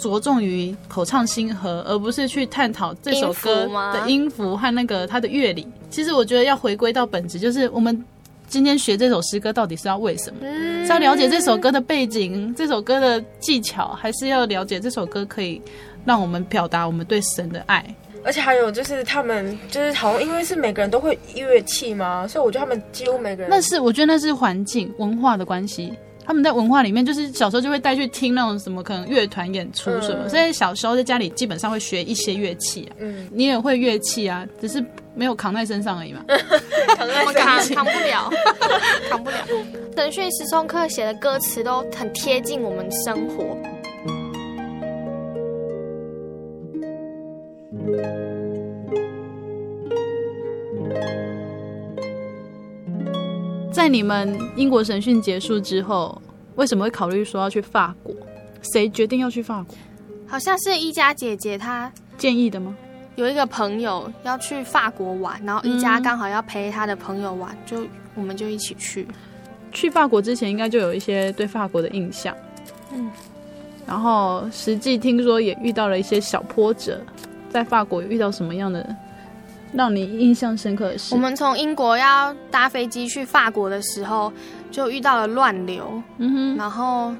[0.00, 5.66] 着重于口唱心和，而不是去探讨这首歌的音符和那个它的乐理。
[5.90, 8.04] 其实我觉得要回归到本质，就是我们
[8.48, 10.38] 今天学这首诗歌到底是要为什么？
[10.84, 15.60] 是要了解这首歌的背景，这首歌的技巧，还是要了解这首歌可以
[16.04, 17.84] 让我们表达我们对神的爱？
[18.24, 25.92] 而且还有就是他们就是好像因为是每个人都会乐器嘛，所以我觉得他们几乎每个人那是我觉得那是环境文化的关系。
[26.26, 32.96] 他们在文化里面就是小时候就会带去听那种什么可能乐团演出什么，嗯、所以小时候在家里基本上会学一些乐器啊。
[32.98, 36.24] 嗯，你也会乐器啊，只是没有扛在身上而已嘛。
[36.96, 38.30] 扛扛 扛不了，
[39.08, 39.36] 扛不了。
[39.96, 43.56] 神训诗诵课写的歌词都很贴近我们生活。
[53.86, 56.20] 在你们英国审讯结束之后，
[56.56, 58.12] 为什么会考虑说要去法国？
[58.60, 59.76] 谁决定要去法国？
[60.26, 62.76] 好像是一家姐姐她建议的吗？
[63.14, 69.06] 有一个朋友要去法国玩，然后一家刚好要陪他的朋友玩，嗯、就我们就一起去。
[69.70, 72.36] 去法国之前应该就有一些对法国的印象，
[72.92, 73.08] 嗯，
[73.86, 77.00] 然后实际听说也遇到了一些小波折，
[77.50, 78.84] 在法国有遇到什么样的？
[79.76, 84.32] 让你印象深刻的是，我们从英国要搭飞机去法国的时候，
[84.70, 87.14] 就遇到了乱流，嗯哼，然后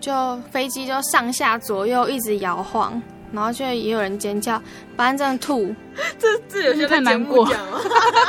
[0.00, 4.62] 就飞机就上下左右一直摇晃，然后就也有人尖叫，
[4.96, 5.74] 班正吐，
[6.18, 7.58] 这这有些太难过了，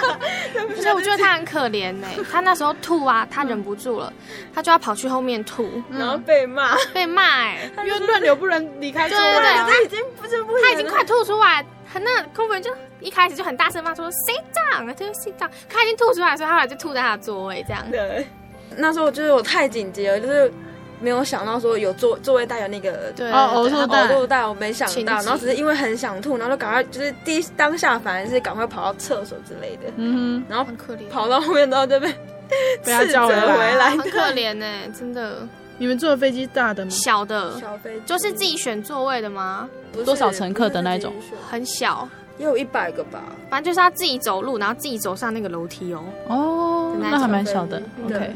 [0.82, 4.12] 所以我觉得他很可怜呢，他那时候吐啊，他忍不住了，
[4.54, 11.64] 他就要跑去后面吐，然后被骂，被骂哎，因为乱流不能离开座位，对对对，他已经不是不，他已经快吐出来。
[12.02, 12.70] 那空服员就
[13.00, 17.86] 一开始就很大声骂说 sit down，就是 sit down，他已经吐出来，所以后来就吐在他的座位这样。
[17.90, 18.28] 对，
[18.76, 20.52] 那时候就是我太紧急了，就是
[21.00, 32.08] 没有想到说有座座位带有那个对哦呕吐袋，呕吐袋我没想到，然后只是因为很想吐，然后就赶快就是第一当下反而是赶快跑到厕所之类的，嗯哼，然后很可怜，跑到后面之后就被
[32.84, 34.66] 被他叫回来，很可怜呢，
[34.98, 35.48] 真的。
[35.82, 36.92] 你们坐的飞机大的吗？
[36.92, 38.02] 小的，小飞机。
[38.06, 39.70] 就是自己选座位的吗？
[40.04, 41.14] 多少乘客的那种？
[41.50, 42.06] 很小，
[42.40, 43.22] 也有一百个吧。
[43.52, 46.04] 反正就是他自己走路，然后自己走上那个楼梯哦。
[46.28, 47.80] 哦，那还蛮小的。
[48.06, 48.34] OK，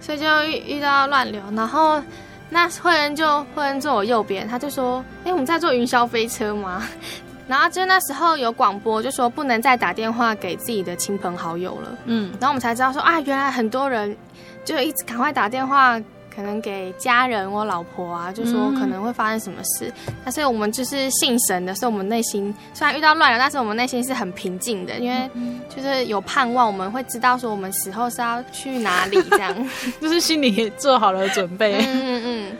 [0.00, 2.02] 所以就遇遇到乱流，然后
[2.48, 6.82] 那慧恩就慧恩坐我右边，他就说：“哎、欸，我们在坐云霄飞车吗？”
[7.46, 11.98] 然后就那时候有广播，就说不能再打电话给自己的亲朋好友了。
[12.06, 14.16] 嗯，然后我们才知道说啊，原来很多人
[14.64, 16.00] 就一直赶快打电话。
[16.34, 19.92] 可能给家人，我老婆啊，就说可能会发生什么事。
[20.06, 25.30] 嗯、但是我们就是信神的，所以我们内心虽然遇到乱流，但是我们内心是很平静的，因为
[25.74, 29.70] 就是有盼望，我们会知道说我们死后是要去哪里，这样
[30.00, 31.74] 就是心里也做好了准备。
[31.74, 32.56] 嗯嗯嗯。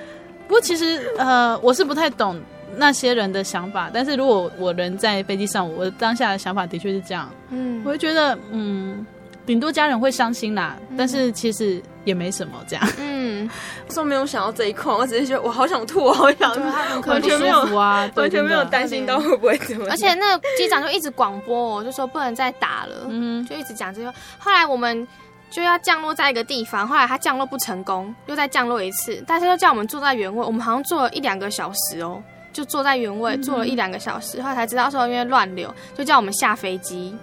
[0.47, 2.41] 不过其实呃，我是不太懂
[2.77, 7.31] 那些人的想法，但是如果我人在飞机上，我当下的想法的确是这样。
[7.51, 9.05] 嗯，我会觉得嗯。
[9.47, 12.89] 顶多家人会伤心啦，嗯、但是其实也没什么这样。
[12.99, 13.49] 嗯，
[13.91, 19.87] 说没有想到这一块，我只是觉得我好想吐，我好想吐，完全没有啊，完全没有担心到会不会怎么。
[19.91, 24.13] 而且那个机长就一直广播，我就说不能再打了，嗯，就一直讲这个。
[24.39, 25.07] 后来我们
[25.51, 37.17] 就要降落在一个地方，后来他降落不成功，又再降落一次，但是又叫我们坐在原位，我们好像坐了一两个小时哦，就坐在原位坐了一两个小时，后来才知道说因为乱流，就叫我们下飞机。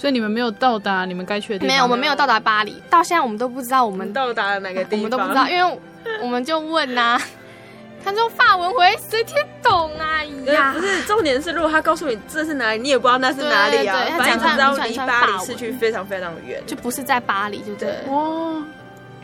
[0.00, 1.68] 所以你们没有到达你们该去的地方？
[1.68, 2.82] 没有，我们没有到达巴黎。
[2.88, 4.98] 到现在我们都不知道我们到达了哪个地方。
[5.00, 5.78] 我们都不知道，因为
[6.22, 7.22] 我们就问呐、啊，
[8.02, 10.24] 他说法文回谁听懂啊？
[10.50, 13.94] 呀，不是，重点是如果他告诉你这是哪里，你也不知道那是哪里啊。
[14.16, 17.90] 反正只知道离巴黎市区非常非常远，就不是在巴黎，对不对？
[18.08, 18.64] 哦，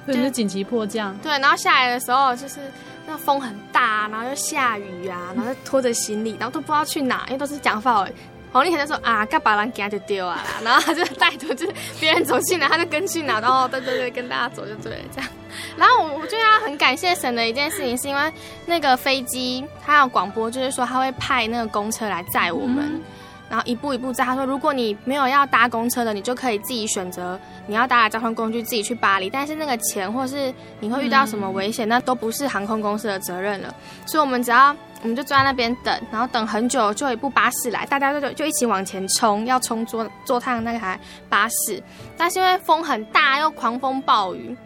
[0.05, 1.17] 所以就紧急迫降。
[1.23, 2.61] 对，然后下来的时候就是
[3.07, 8.13] 那风很大，然后又下雨啊，然后拖着行李，然后都不知道去哪，因为都是讲法文。
[8.53, 15.31] 黄丽娴就说啊，干把人给他就丢啊，然后他就带着就是别人走进来，他就跟进来，然后对对对，跟大家走就对了这样。
[15.77, 18.33] 然后我我觉得要很感谢神的一件事情，是因为
[18.65, 23.03] 那个飞机他有广播，就是说他会派那个公车来载我们，嗯、
[23.51, 24.25] 然后一步一步载。
[24.25, 29.29] 他说如果你没有要搭公车的，你就可以自己选择你要搭的交通工具，自己去巴黎。
[29.29, 33.75] 但是那个钱或是你会遇到什么危险，嗯、那都不是航空公司的责任了。
[34.07, 34.75] 所以我们只要。
[35.03, 41.83] 我们就坐在那边等，然后等很久，就有一部巴士来，大家就就一起往前冲，要冲坐坐趟那台巴士。
[42.17, 44.57] 但是因为风很大，又狂风暴雨，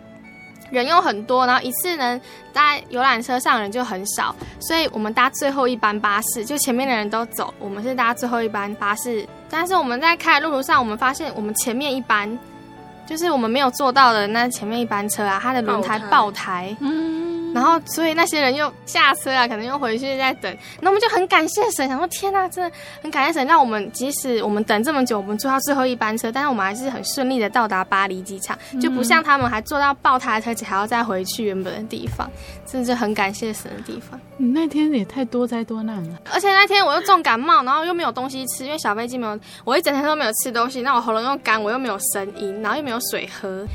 [0.70, 2.20] 人又很多，然后一次能，
[2.52, 9.26] 搭游览车上人就很少，所以我们搭最后一班巴士，就前面的人都走，我们是搭最后一班巴士。
[9.50, 12.38] 但是我们在开的路途上，我们发现我们前面一班，
[13.04, 16.74] 就是我们没有坐到的那前面一班车啊，它的轮胎爆胎。
[16.80, 17.29] 嗯。
[17.54, 20.56] 然后，所以那些人又下车啊，可能又回去再等。
[20.80, 32.30] 那我们就很感谢神，想说天呐，真的很感谢神，让我们即使我们等这么久，我们坐到最后一班车，但是我们还是很顺利的到达巴黎机场，就不像他们还坐到爆胎的车，还要再回去原本的地方，
[32.66, 34.18] 真的是很感谢神的地方。
[34.36, 43.66] 你那天也太多灾多难了，而且那天我又重感冒，然后又没有东西吃，因为小飞机没有，我一整天都没有吃东西，那我喉咙又干，我又没有声音，然后又没有水喝。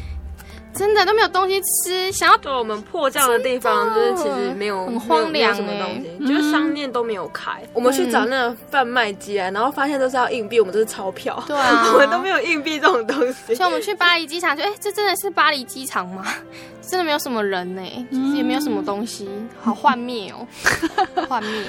[0.76, 7.52] 真的都没有东西吃，想要对我们迫降的地方，就是其实没有很荒凉什么东西，就是商店都没有开。
[7.74, 13.56] 我们去找那个贩卖机啊，然后发现都是要硬币，我们都是钞票，对啊， 我们都没有硬币这种东西。
[13.56, 16.26] 所以我们去巴黎机场，就哎，这真的是巴黎机场吗？
[16.86, 19.30] 真的没有什么人呢，就是也没有什么东西，
[19.62, 20.46] 好幻灭哦，
[21.28, 21.64] 幻灭。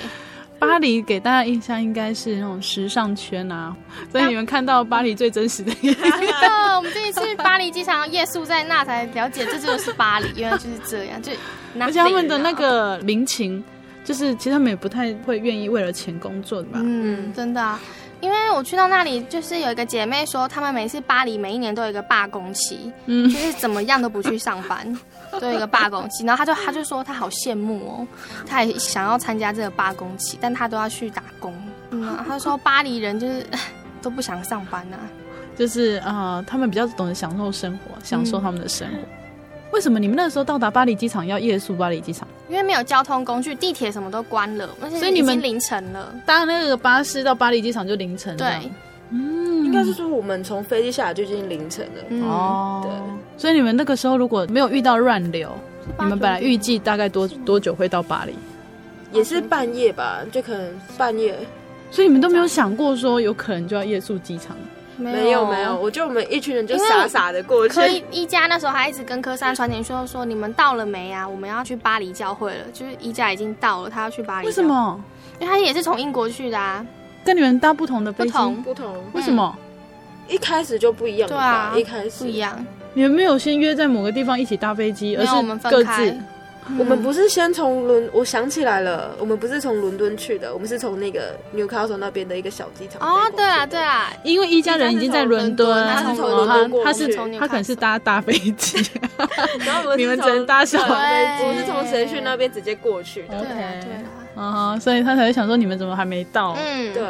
[0.59, 3.77] 巴黎给大家印象应该是那种时尚圈啊，
[4.11, 6.03] 所以你们看到巴黎最真实的样子。
[6.11, 11.21] 真的，我们这一次去巴黎机场夜宿在那才了解，这就是巴黎，原来就是这样。
[11.21, 11.33] 就
[11.79, 13.63] 而且他们的那个民情，
[14.05, 16.81] 就是其实他们也不太会愿意为了钱工作的吧？
[16.83, 17.79] 嗯，真的啊。
[18.27, 24.99] 因为我去到那里，就是有一个姐妹说，他们每次巴黎每一年都有一个罢工期，嗯，就是怎么样都不去上班，
[25.41, 26.25] 都有一个罢工期。
[26.27, 28.07] 然后她就她就说她好羡慕哦，
[28.45, 31.55] 她也想要参加这个罢工期，但她都要去打工。
[31.91, 33.47] 嗯，她说巴黎人就是
[34.03, 34.99] 都不想上班啊，
[35.57, 38.95] 就是啊、呃，他们比较懂得享受生活，享受他们的生活。
[38.99, 39.16] 嗯
[39.77, 42.27] 为什么你们那时候到达巴黎机场要夜宿巴黎机场？
[42.49, 44.67] 因为没有交通工具，地铁什么都关了，
[44.99, 46.15] 所以你们凌晨了。
[46.25, 48.35] 搭那个巴士到巴黎机场就凌晨。
[48.39, 48.49] 对，
[49.11, 52.03] 嗯，应该是说我们从飞机下来就已经凌晨了。
[52.09, 52.91] 嗯、哦，对。
[53.37, 55.53] 所以你们那个时候如果没有遇到乱流，
[55.99, 58.35] 你们本来预计大概多多久会到巴黎？
[59.13, 61.37] 也是半夜吧，就可能半夜。
[61.91, 64.57] 所以你们都没有想过说有可能就要夜宿机场？
[64.97, 67.75] 没有没有，我觉得我们一群人就傻傻的过去。
[67.75, 71.29] 可以一家那时候还一直跟科三传简讯说说，你们到了没啊？
[71.29, 74.47] 我们要去巴黎教会了，就是一家已经到了，他要去巴黎。
[74.47, 75.01] 为什么？
[75.39, 76.85] 因为他也是从英国去的啊，
[77.25, 78.31] 跟你们搭不同的飞机。
[78.33, 78.97] 不同不同。
[79.13, 79.57] 为什么？
[80.29, 81.29] 一开始就不一样。
[81.29, 82.65] 对啊，一开始不一样。
[82.95, 86.17] 你们没有先约在某个地方一起搭飞机，而是各自。
[86.79, 93.01] 我们不是先从伦，我想起来了，我们不是从伦敦去的，我们是从那个 Newcastle 那边的一个小机场。
[93.01, 98.79] 哦，对啊，对啊，因为一家人已经在伦敦，他是从伦敦过去，他是他可能是搭大飞机，
[99.65, 100.87] 然后你们只能搭小飞
[101.39, 103.39] 机，我们是从神讯那边直接过去的。
[103.39, 104.05] 对对，
[104.37, 106.57] 嗯，所以他才会想说你们怎么还没到？
[106.59, 107.03] 嗯，对。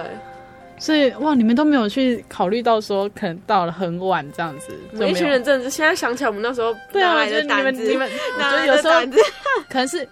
[0.78, 9.00] 所以哇，你们都没有去考虑到说可能到了很晚这样子，一群人真的是现在想起来，我们那时候对啊， 我觉得你们你们，我觉得有时候
[9.68, 10.06] 可能是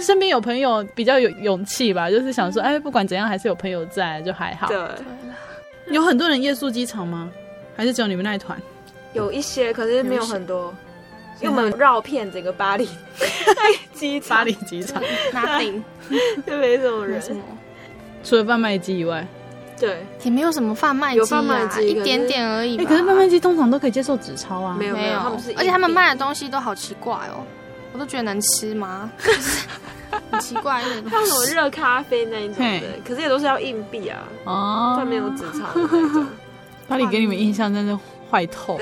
[0.00, 4.66] 身边有朋友比较有勇气吧，就是想说，哎，不管怎样还是有朋友在，就还好。
[4.68, 4.78] 对，
[5.90, 7.30] 有很多人夜宿机场吗？
[7.76, 8.60] 还是只有你们那一团？
[9.12, 10.74] 有一些，可是没有很多，
[11.40, 12.88] 因为我们绕遍整个巴黎
[13.92, 15.82] 机场，巴黎机场，nothing，
[16.46, 17.20] 就没什么人，
[18.24, 19.26] 除了贩卖机以外。
[19.80, 22.76] 对，也没有什么贩卖机，有贩卖机，一点点而已。
[22.76, 24.76] 哎，可是贩卖机通常都可以接受纸钞啊。
[24.78, 25.18] 没有没有，
[25.56, 27.40] 而且他们卖的东西都好奇怪哦，
[27.94, 29.10] 我都觉得能吃吗？
[30.30, 34.18] 很奇怪，像什么热咖啡那一种的，可是也都是要硬币啊。
[34.44, 35.66] 哦，上面有纸钞。
[36.86, 37.98] 那里给你们印象真的。
[38.30, 38.78] 坏透，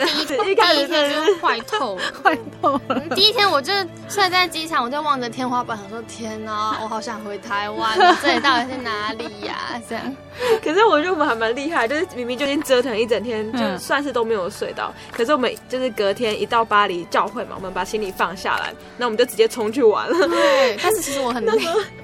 [0.46, 3.00] 一开始就坏透了，坏透了。
[3.14, 3.72] 第一天我就
[4.08, 10.16] 睡在机场，我就望着天花板，我说：“天哪， 我好想回台湾，这里到底是哪里呀？”这样。
[10.62, 14.92] 可是我觉得我们还蛮厉害，就是明明就已经折腾一整天，就算是都没有睡到。
[15.10, 20.28] 可是我们就是隔天一到巴黎教会嘛，我们把行李放下来，那我们就直接冲去玩了。
[20.28, 21.52] 对， 但是其实我很累，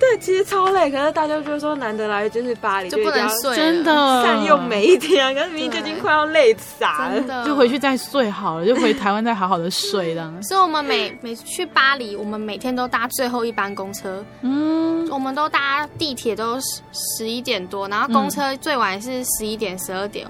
[0.00, 0.90] 对，其实超累。
[0.90, 3.92] 可是大家就说难得来就是巴黎，就不能睡，真的
[4.24, 5.32] 善用每一天。
[5.34, 7.22] 可是明明就已经快要累傻了。
[7.44, 10.42] 就回去再睡好了，就回台湾再好好的睡这样。
[10.42, 14.24] 所以我们每每去巴黎，我们每天都搭最后一班公车。
[14.42, 20.26] 嗯，我们都搭地铁都十十一点多，然后公车最晚是十一点十二点，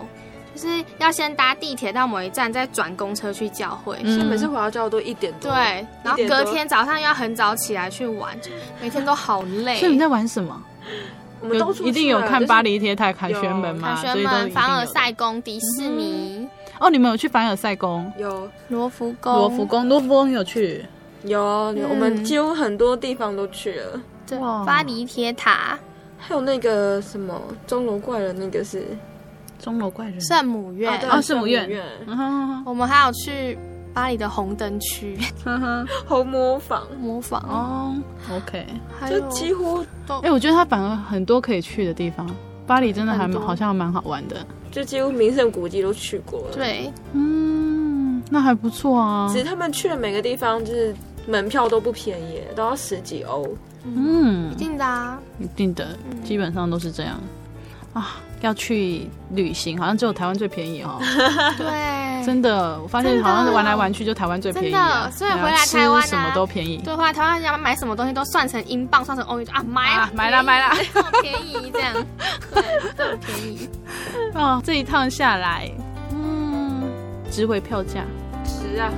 [0.55, 3.97] 就是要先搭地铁到某一站，再转公车去教会。
[4.05, 5.51] 所以每次回到教会都一点多。
[5.51, 8.39] 对，然后隔天早上又要很早起来去玩，
[8.81, 9.79] 每天都好累。
[9.79, 10.63] 所以你在玩什么？
[11.41, 13.95] 我们都一定有看巴黎铁塔、凯旋门嘛？
[13.95, 16.49] 凯旋门、凡尔赛宫、迪士尼。
[16.85, 18.12] 哦，你们有去凡尔赛宫？
[18.18, 18.47] 有。
[18.68, 20.85] 罗浮宫，罗浮宫，罗浮宫有去？
[21.22, 24.01] 有，我们几乎很多地方都去了。
[24.26, 25.78] 对，巴黎铁塔，
[26.18, 28.85] 还有那个什么钟楼怪人，那个是。
[29.59, 30.93] 钟楼怪人，圣母院。
[31.09, 31.66] 啊，圣母院。
[32.66, 33.59] 我们还有去
[33.95, 35.18] 巴黎的红灯区，
[36.07, 37.97] 红模仿，模仿哦
[38.30, 38.66] ，OK，
[39.09, 42.28] 就几乎都哎、欸，我觉得它反而很多可以去的地方，
[42.67, 46.55] 巴黎真的还好像蛮好玩的，就几乎名胜古迹都去过了。
[46.55, 49.29] 对，嗯，那还不错啊。
[49.31, 50.95] 其实他们去的每个地方，就是
[51.27, 53.47] 门票都不便宜，都要十几欧。
[53.85, 55.89] 嗯，一定的啊，一定的，
[56.25, 57.21] 基本上都是这样。
[57.93, 60.99] 啊，要去旅行，好像只有台湾最便宜哦。
[61.57, 66.76] 对，真的，我发现好像是玩来玩去就台湾最便宜，啊，所以回来台湾、啊、什么都便宜。
[66.84, 71.95] 对，回来台湾要买什么东西都算成英镑，算成欧元啊，买啊，买啦买啦， 这么便宜这样，
[72.53, 72.62] 对，
[72.97, 73.68] 这么便宜。
[74.34, 75.70] 哦，这一趟下来，
[76.12, 76.82] 嗯，
[77.30, 78.03] 值回票价，
[78.45, 78.90] 值啊。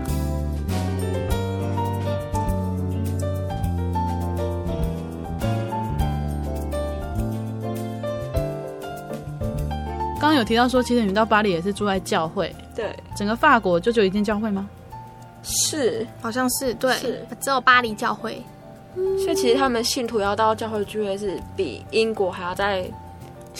[10.26, 12.52] 刚刚有提到说，其实你们到巴黎也是住在教会。
[12.74, 14.68] 对，整个法国就只有一间教会吗？
[15.44, 16.74] 是，好像是。
[16.74, 18.42] 对，是只有巴黎教会。
[18.96, 22.84] 嗯、所以其实他们信徒要到教会聚会是比英国还要再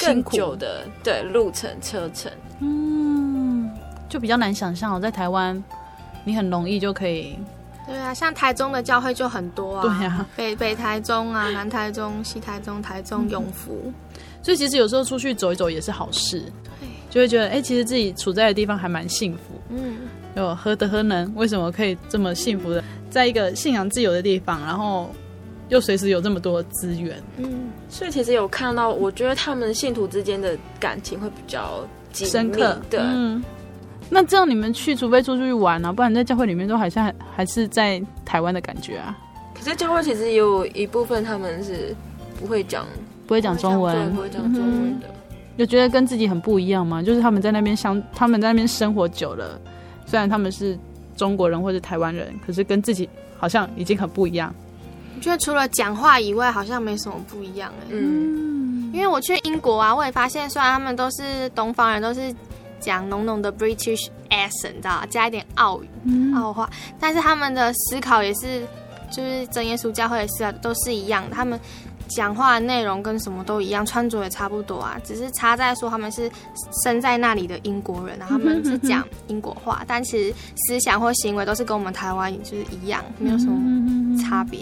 [0.00, 2.32] 更久的对路程车程。
[2.58, 3.70] 嗯，
[4.08, 5.62] 就比较难想象哦，在台湾
[6.24, 7.38] 你很容易就可以。
[7.86, 9.82] 对啊，像台中的教会就很多啊。
[9.82, 13.92] 对啊，北北台中啊，南台中、西台中、台中、永福。
[14.46, 16.40] 嗯所以其实有时候出去走一走也是好事，
[16.78, 19.40] 对，就会觉得哎、欸，其实自己处在的地方还蛮幸福，
[19.70, 19.96] 嗯，
[20.36, 25.10] 有何德何能，为什么可以这么幸福的，在一个信仰自由的地方，然后
[25.68, 33.42] 又随时有这么多资源，嗯，所以其实有看到，我觉得他们信徒之间的感情会比较深刻，对，嗯。
[34.08, 39.18] 那这样你们去，除非出去玩啊，不然在教会里面都好像还是在台湾的感觉啊。
[39.52, 41.92] 可是教会其实有一部分他们是
[42.38, 42.86] 不会讲。
[43.26, 45.08] 不会讲中文，不会讲中文的，
[45.56, 47.02] 有觉得跟自己很不一样吗？
[47.02, 49.60] 就是他们在那边相，他们在那边生活久了，
[50.06, 50.78] 虽然他们是
[51.16, 54.54] 中国人或者台湾人，可是跟自己好像已经很不一样。
[55.16, 57.86] 我觉得除了讲话以外，好像没什么不一样哎。
[57.90, 62.32] 嗯，因为我去英国啊，我也发现，虽然他们都是东方人，都是
[62.78, 66.70] 讲浓浓的 British accent，知道加一点澳语、澳话，
[67.00, 68.62] 但是他们的思考也是，
[69.10, 71.58] 就是真耶稣教会也是啊都是一样的，他们。
[72.08, 76.30] 讲话的内容跟什么都一样，穿着也差不多啊，只是差在说他们是
[76.84, 80.34] 生在那里的英国人，然后他们是讲英国话，但其实
[80.66, 84.60] 思想或行为都是跟我们台湾就是一样，没有什么差别。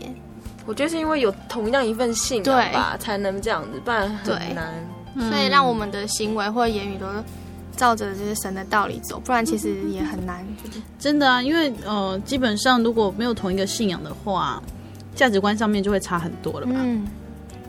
[0.67, 4.73] 我觉得是因为有同样一份信仰吧，才能这样子，不然很难。
[5.31, 7.07] 所以让我们的行为或言语都
[7.77, 10.45] 照着就是神的道理走，不然其实也很难。
[10.99, 14.63] 真的啊，因为呃，基本上如果没有同一个信仰的话，
[15.15, 16.73] 价值观上面就会差很多了吧。
[16.77, 17.07] 嗯。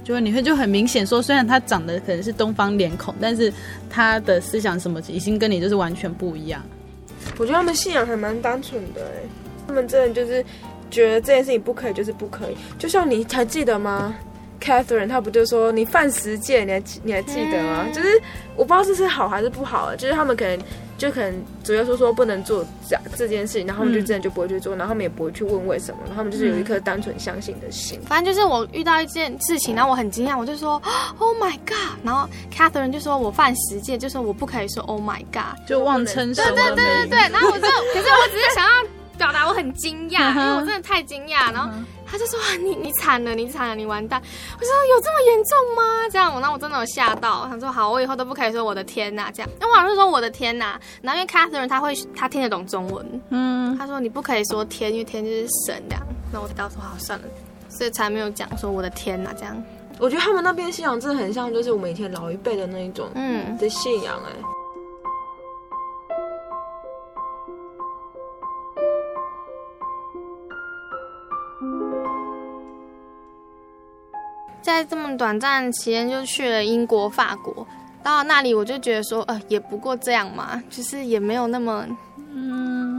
[0.05, 3.51] 就你会就很明显说，虽然他长得可能是东方脸孔，但是
[3.89, 6.63] 他的思想什么已经跟你就是完全不一样。
[7.39, 9.27] 我觉得他们信仰还蛮单纯的，哎，
[9.67, 10.45] 他们真的就是
[10.91, 12.55] 觉得这件事情不可以就是不可以。
[12.77, 14.15] 就像你还记得吗
[14.61, 17.87] ？Catherine，他不就说你犯十戒，你还你还记得吗？
[17.91, 18.07] 就是
[18.55, 20.59] 我不知道这是好还是不好，就是他们可能。
[20.97, 21.33] 就可能
[21.63, 27.99] 主要说说不能做这这件事情，然后他们就真的就不会去做，嗯、然后他们也不会去问为什么，然后他们就是有一颗单纯相信的心。
[28.07, 30.81] 反正就是我遇到一件事情，然后我很惊讶，我就说
[31.19, 36.55] Oh my God，然后 Catherine 就说我犯十戒，就说我不可以说 Oh my God，就妄称什么。
[36.55, 38.71] 对对对对对，然后我就，可是我只是想要
[39.17, 41.69] 表达我很惊讶，因为我真的太惊讶，然后。
[42.15, 44.21] 他就说：“你你惨了，你惨了，你完蛋。”
[44.57, 47.45] 我说：“有这么严重吗？”这样，我那我真的有吓到。
[47.49, 50.79] 他说：“好，我以后都不可以说我的天呐。”这样，那我好像是说我的天呐。
[51.01, 56.01] 然后因为 Catherine 他会他听得懂中文，嗯，他说你不可以说天，因为天就是神这样。
[56.31, 57.25] 那我到时候好算了，
[57.67, 59.61] 所以才没有讲说我的天呐这样。
[59.99, 64.54] 我觉得他们那边信仰真的很像，就是我们以前老一辈的那一种嗯的信仰哎、欸。
[74.65, 77.67] 在这么短暂期间就去了英国、法国，
[78.01, 81.85] 到了那里我就觉得说，呃，也不过这样嘛，其实也没有那么，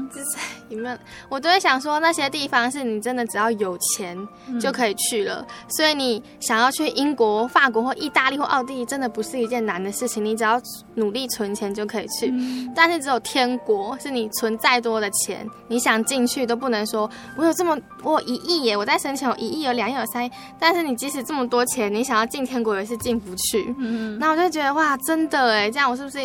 [0.07, 0.39] 嗯，就是。
[0.69, 0.99] 有没有？
[1.29, 4.17] 我都会想说，那些地方是你真的只要有钱
[4.61, 5.47] 就可以去了。
[5.49, 10.25] 嗯、所以你想要去英国、法国或意大利或奥地利，真的不是一件难的事情。
[10.25, 10.61] 你只要
[10.97, 12.31] 努力存钱就可以去。
[12.33, 20.31] 嗯、但是只有天国，是你存再多的钱，你想进去都不能说，我有这么我有一亿耶，我在申请有一亿、有两亿、有三亿。
[20.59, 23.73] 但是你即使这么多钱，你想要进天国也是进不去。
[23.79, 26.19] 嗯，那我就觉得哇，真的哎，这样我是不是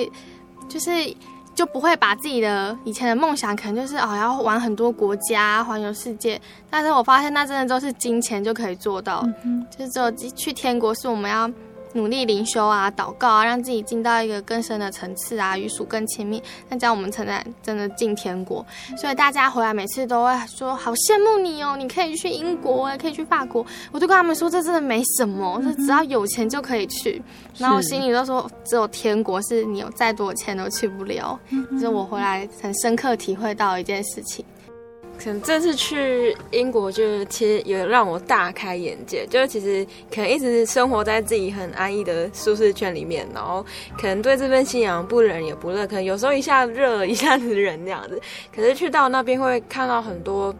[0.67, 1.15] 就是？
[1.53, 6.39] 就不会把自己的以前的梦想，可能就是哦要玩很多国家，环游世界。
[6.69, 11.49] 但是我发现那真的都是金钱就可以做到，嗯、就是只有去天国是我们要
[11.93, 18.65] 努力灵修啊、祷告啊，让自己进到一个更深的层次啊，与主更亲密，那这样我们才能真的进天国。
[18.97, 27.21] 所以大家回来每次都会说：“好羡慕你哦，你可以去英国，也可以去法国。”我就跟他们说：“这真的没什么，这只要有钱就可以去。”
[27.57, 31.39] 然后我心里都说：“只有天国是你有再多钱都去不了。”
[31.71, 34.45] 这是我回来很深刻体会到一件事情。
[35.23, 39.25] 可能这次去英国，就是其实也让我大开眼界。
[39.27, 43.63] 就是其实可能一直生活在自己很安逸的舒适圈里面，然后
[43.99, 48.19] 可能对这份信仰不冷也不热，可能有时候一下热一下子冷这样子。
[48.55, 50.53] 可是去到那边会看到很多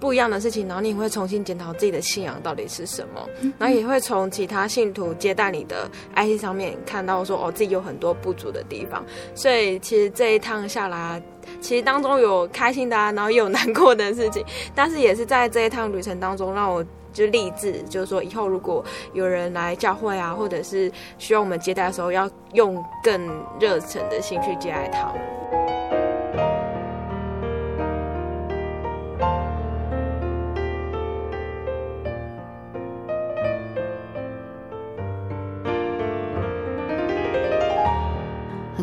[0.00, 3.28] 不一样的事情，然后你会重新检讨自己的信仰到底是什么，
[3.58, 9.04] 然后也会从其他信徒接待你的爱心上面看到说哦，自己有很多不足的地方。
[9.34, 11.22] 所以其实这一趟下来。
[11.62, 14.44] 其实当中有开心的啊，然后也有难过的事情，
[14.74, 18.84] 但是也是在这一趟旅程当中，让我就立志，就是说以后如果
[19.14, 23.18] 有人来教会啊，或者是需要我们接待的时候，要用更
[23.58, 25.87] 热忱的心去接待他们。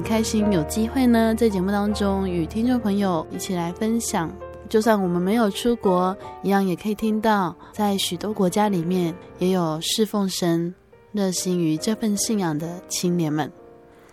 [0.05, 4.31] 开心有机会呢，在节目当中与听众朋友一起来分享。
[4.69, 10.73] 就算我们没有出国，一样也可以听到，在许多国家里面也有侍奉神、
[11.11, 13.51] 热心于这份信仰的青年们。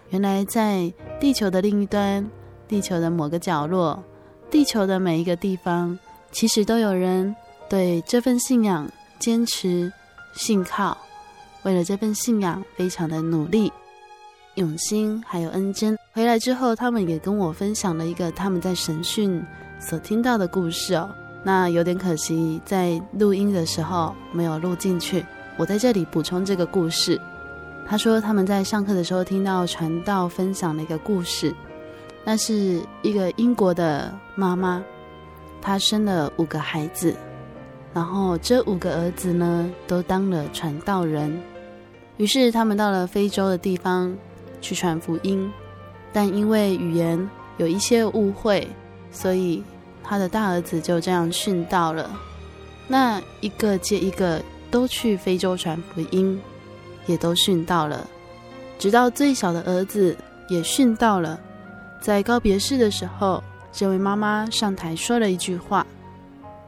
[0.08, 0.90] 原来在
[1.20, 2.26] 地球的另一端，
[2.66, 4.02] 地球的某个角落，
[4.50, 5.96] 地球的每一个地方，
[6.32, 7.36] 其实都有人
[7.68, 9.92] 对这份信仰坚持
[10.34, 10.96] 信靠，
[11.64, 13.70] 为了这份信仰非常的努力。
[14.56, 19.42] 永兴还有恩珍回来之后，他们也跟我分享了一个他们在神训
[19.80, 21.08] 所听到的故事哦。
[21.42, 25.24] 那有点可惜，在录音的时候没有录进去。
[25.56, 27.18] 我在这里补充这个故事。
[27.88, 31.54] 他说他们在上课的时候听到传道分享了一个故事，
[32.22, 34.84] 那是一个英国的妈妈，
[35.62, 37.16] 她生了五个孩子，
[37.94, 41.40] 然后这五个儿子呢都当了传道人。
[42.18, 44.14] 于是他们到了非洲的地方。
[44.62, 45.52] 去传福音，
[46.14, 48.66] 但因为语言有一些误会，
[49.10, 49.62] 所以
[50.02, 52.10] 他的大儿子就这样殉道了。
[52.88, 56.40] 那一个接一个都去非洲传福音，
[57.06, 58.08] 也都殉道了。
[58.78, 60.16] 直到最小的儿子
[60.48, 61.38] 也殉道了。
[62.00, 65.86] 在告别式的时候，这位妈妈上台说了一句话，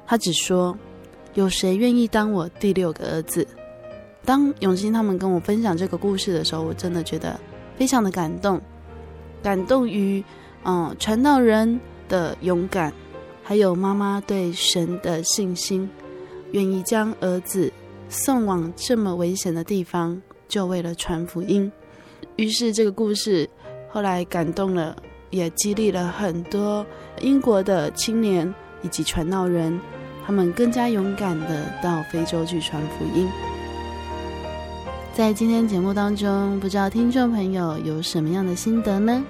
[0.06, 0.76] 她只说
[1.34, 3.44] ：“有谁愿意当我第六个儿子？”
[4.24, 7.38] 当永新他们跟我分享这个故事的时候，我真的觉得。
[7.76, 8.60] 非常的感动，
[9.42, 10.22] 感动于
[10.64, 12.92] 嗯传道人的勇敢，
[13.42, 15.88] 还有妈妈对神的信心，
[16.52, 17.72] 愿意将儿子
[18.08, 21.70] 送往这么危险的地方，就为了传福音。
[22.36, 23.48] 于是这个故事
[23.88, 24.96] 后来感动了，
[25.30, 26.84] 也激励了很多
[27.20, 28.52] 英国的青年
[28.82, 29.78] 以及传道人，
[30.26, 33.28] 他们更加勇敢的到非洲去传福音。
[35.16, 39.24] 在今天节目当中，不知道听众朋友有什么样的心得呢？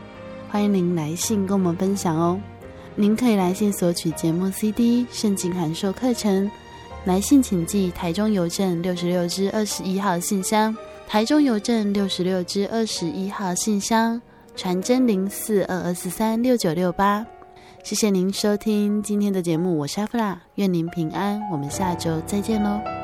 [0.49, 2.41] 欢迎您来信跟我们分享哦。
[2.95, 6.51] 您可以来信索取节目 CD、圣经函授课程。
[7.05, 10.75] 来信请寄台中邮政六十六支二十一号信箱，
[11.07, 14.19] 台中邮政六十六支二十一号信箱，
[14.57, 17.27] 传真零四二二四三六九六八。
[17.83, 23.04] 谢谢您收听今天的节目，我是阿弗拉，愿您平安，我们下周再见喽。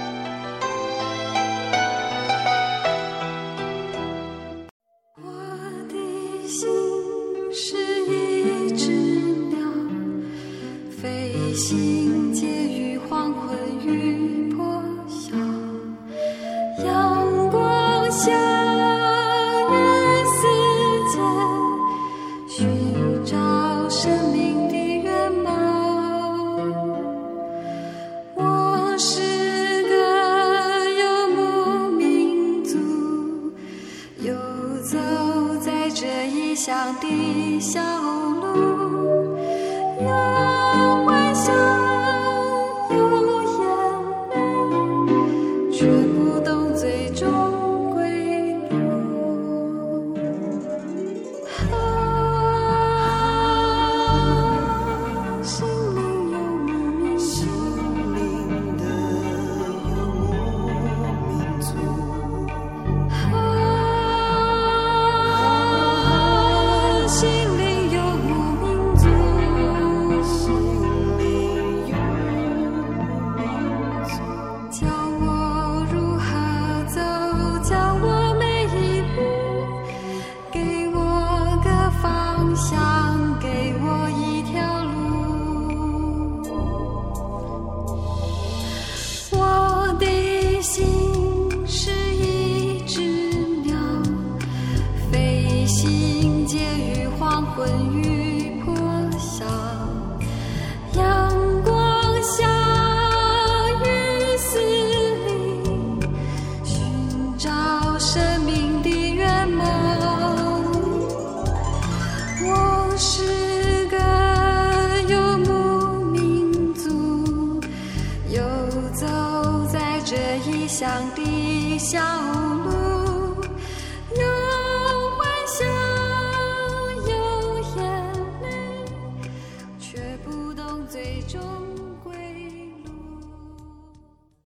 [37.11, 37.40] 这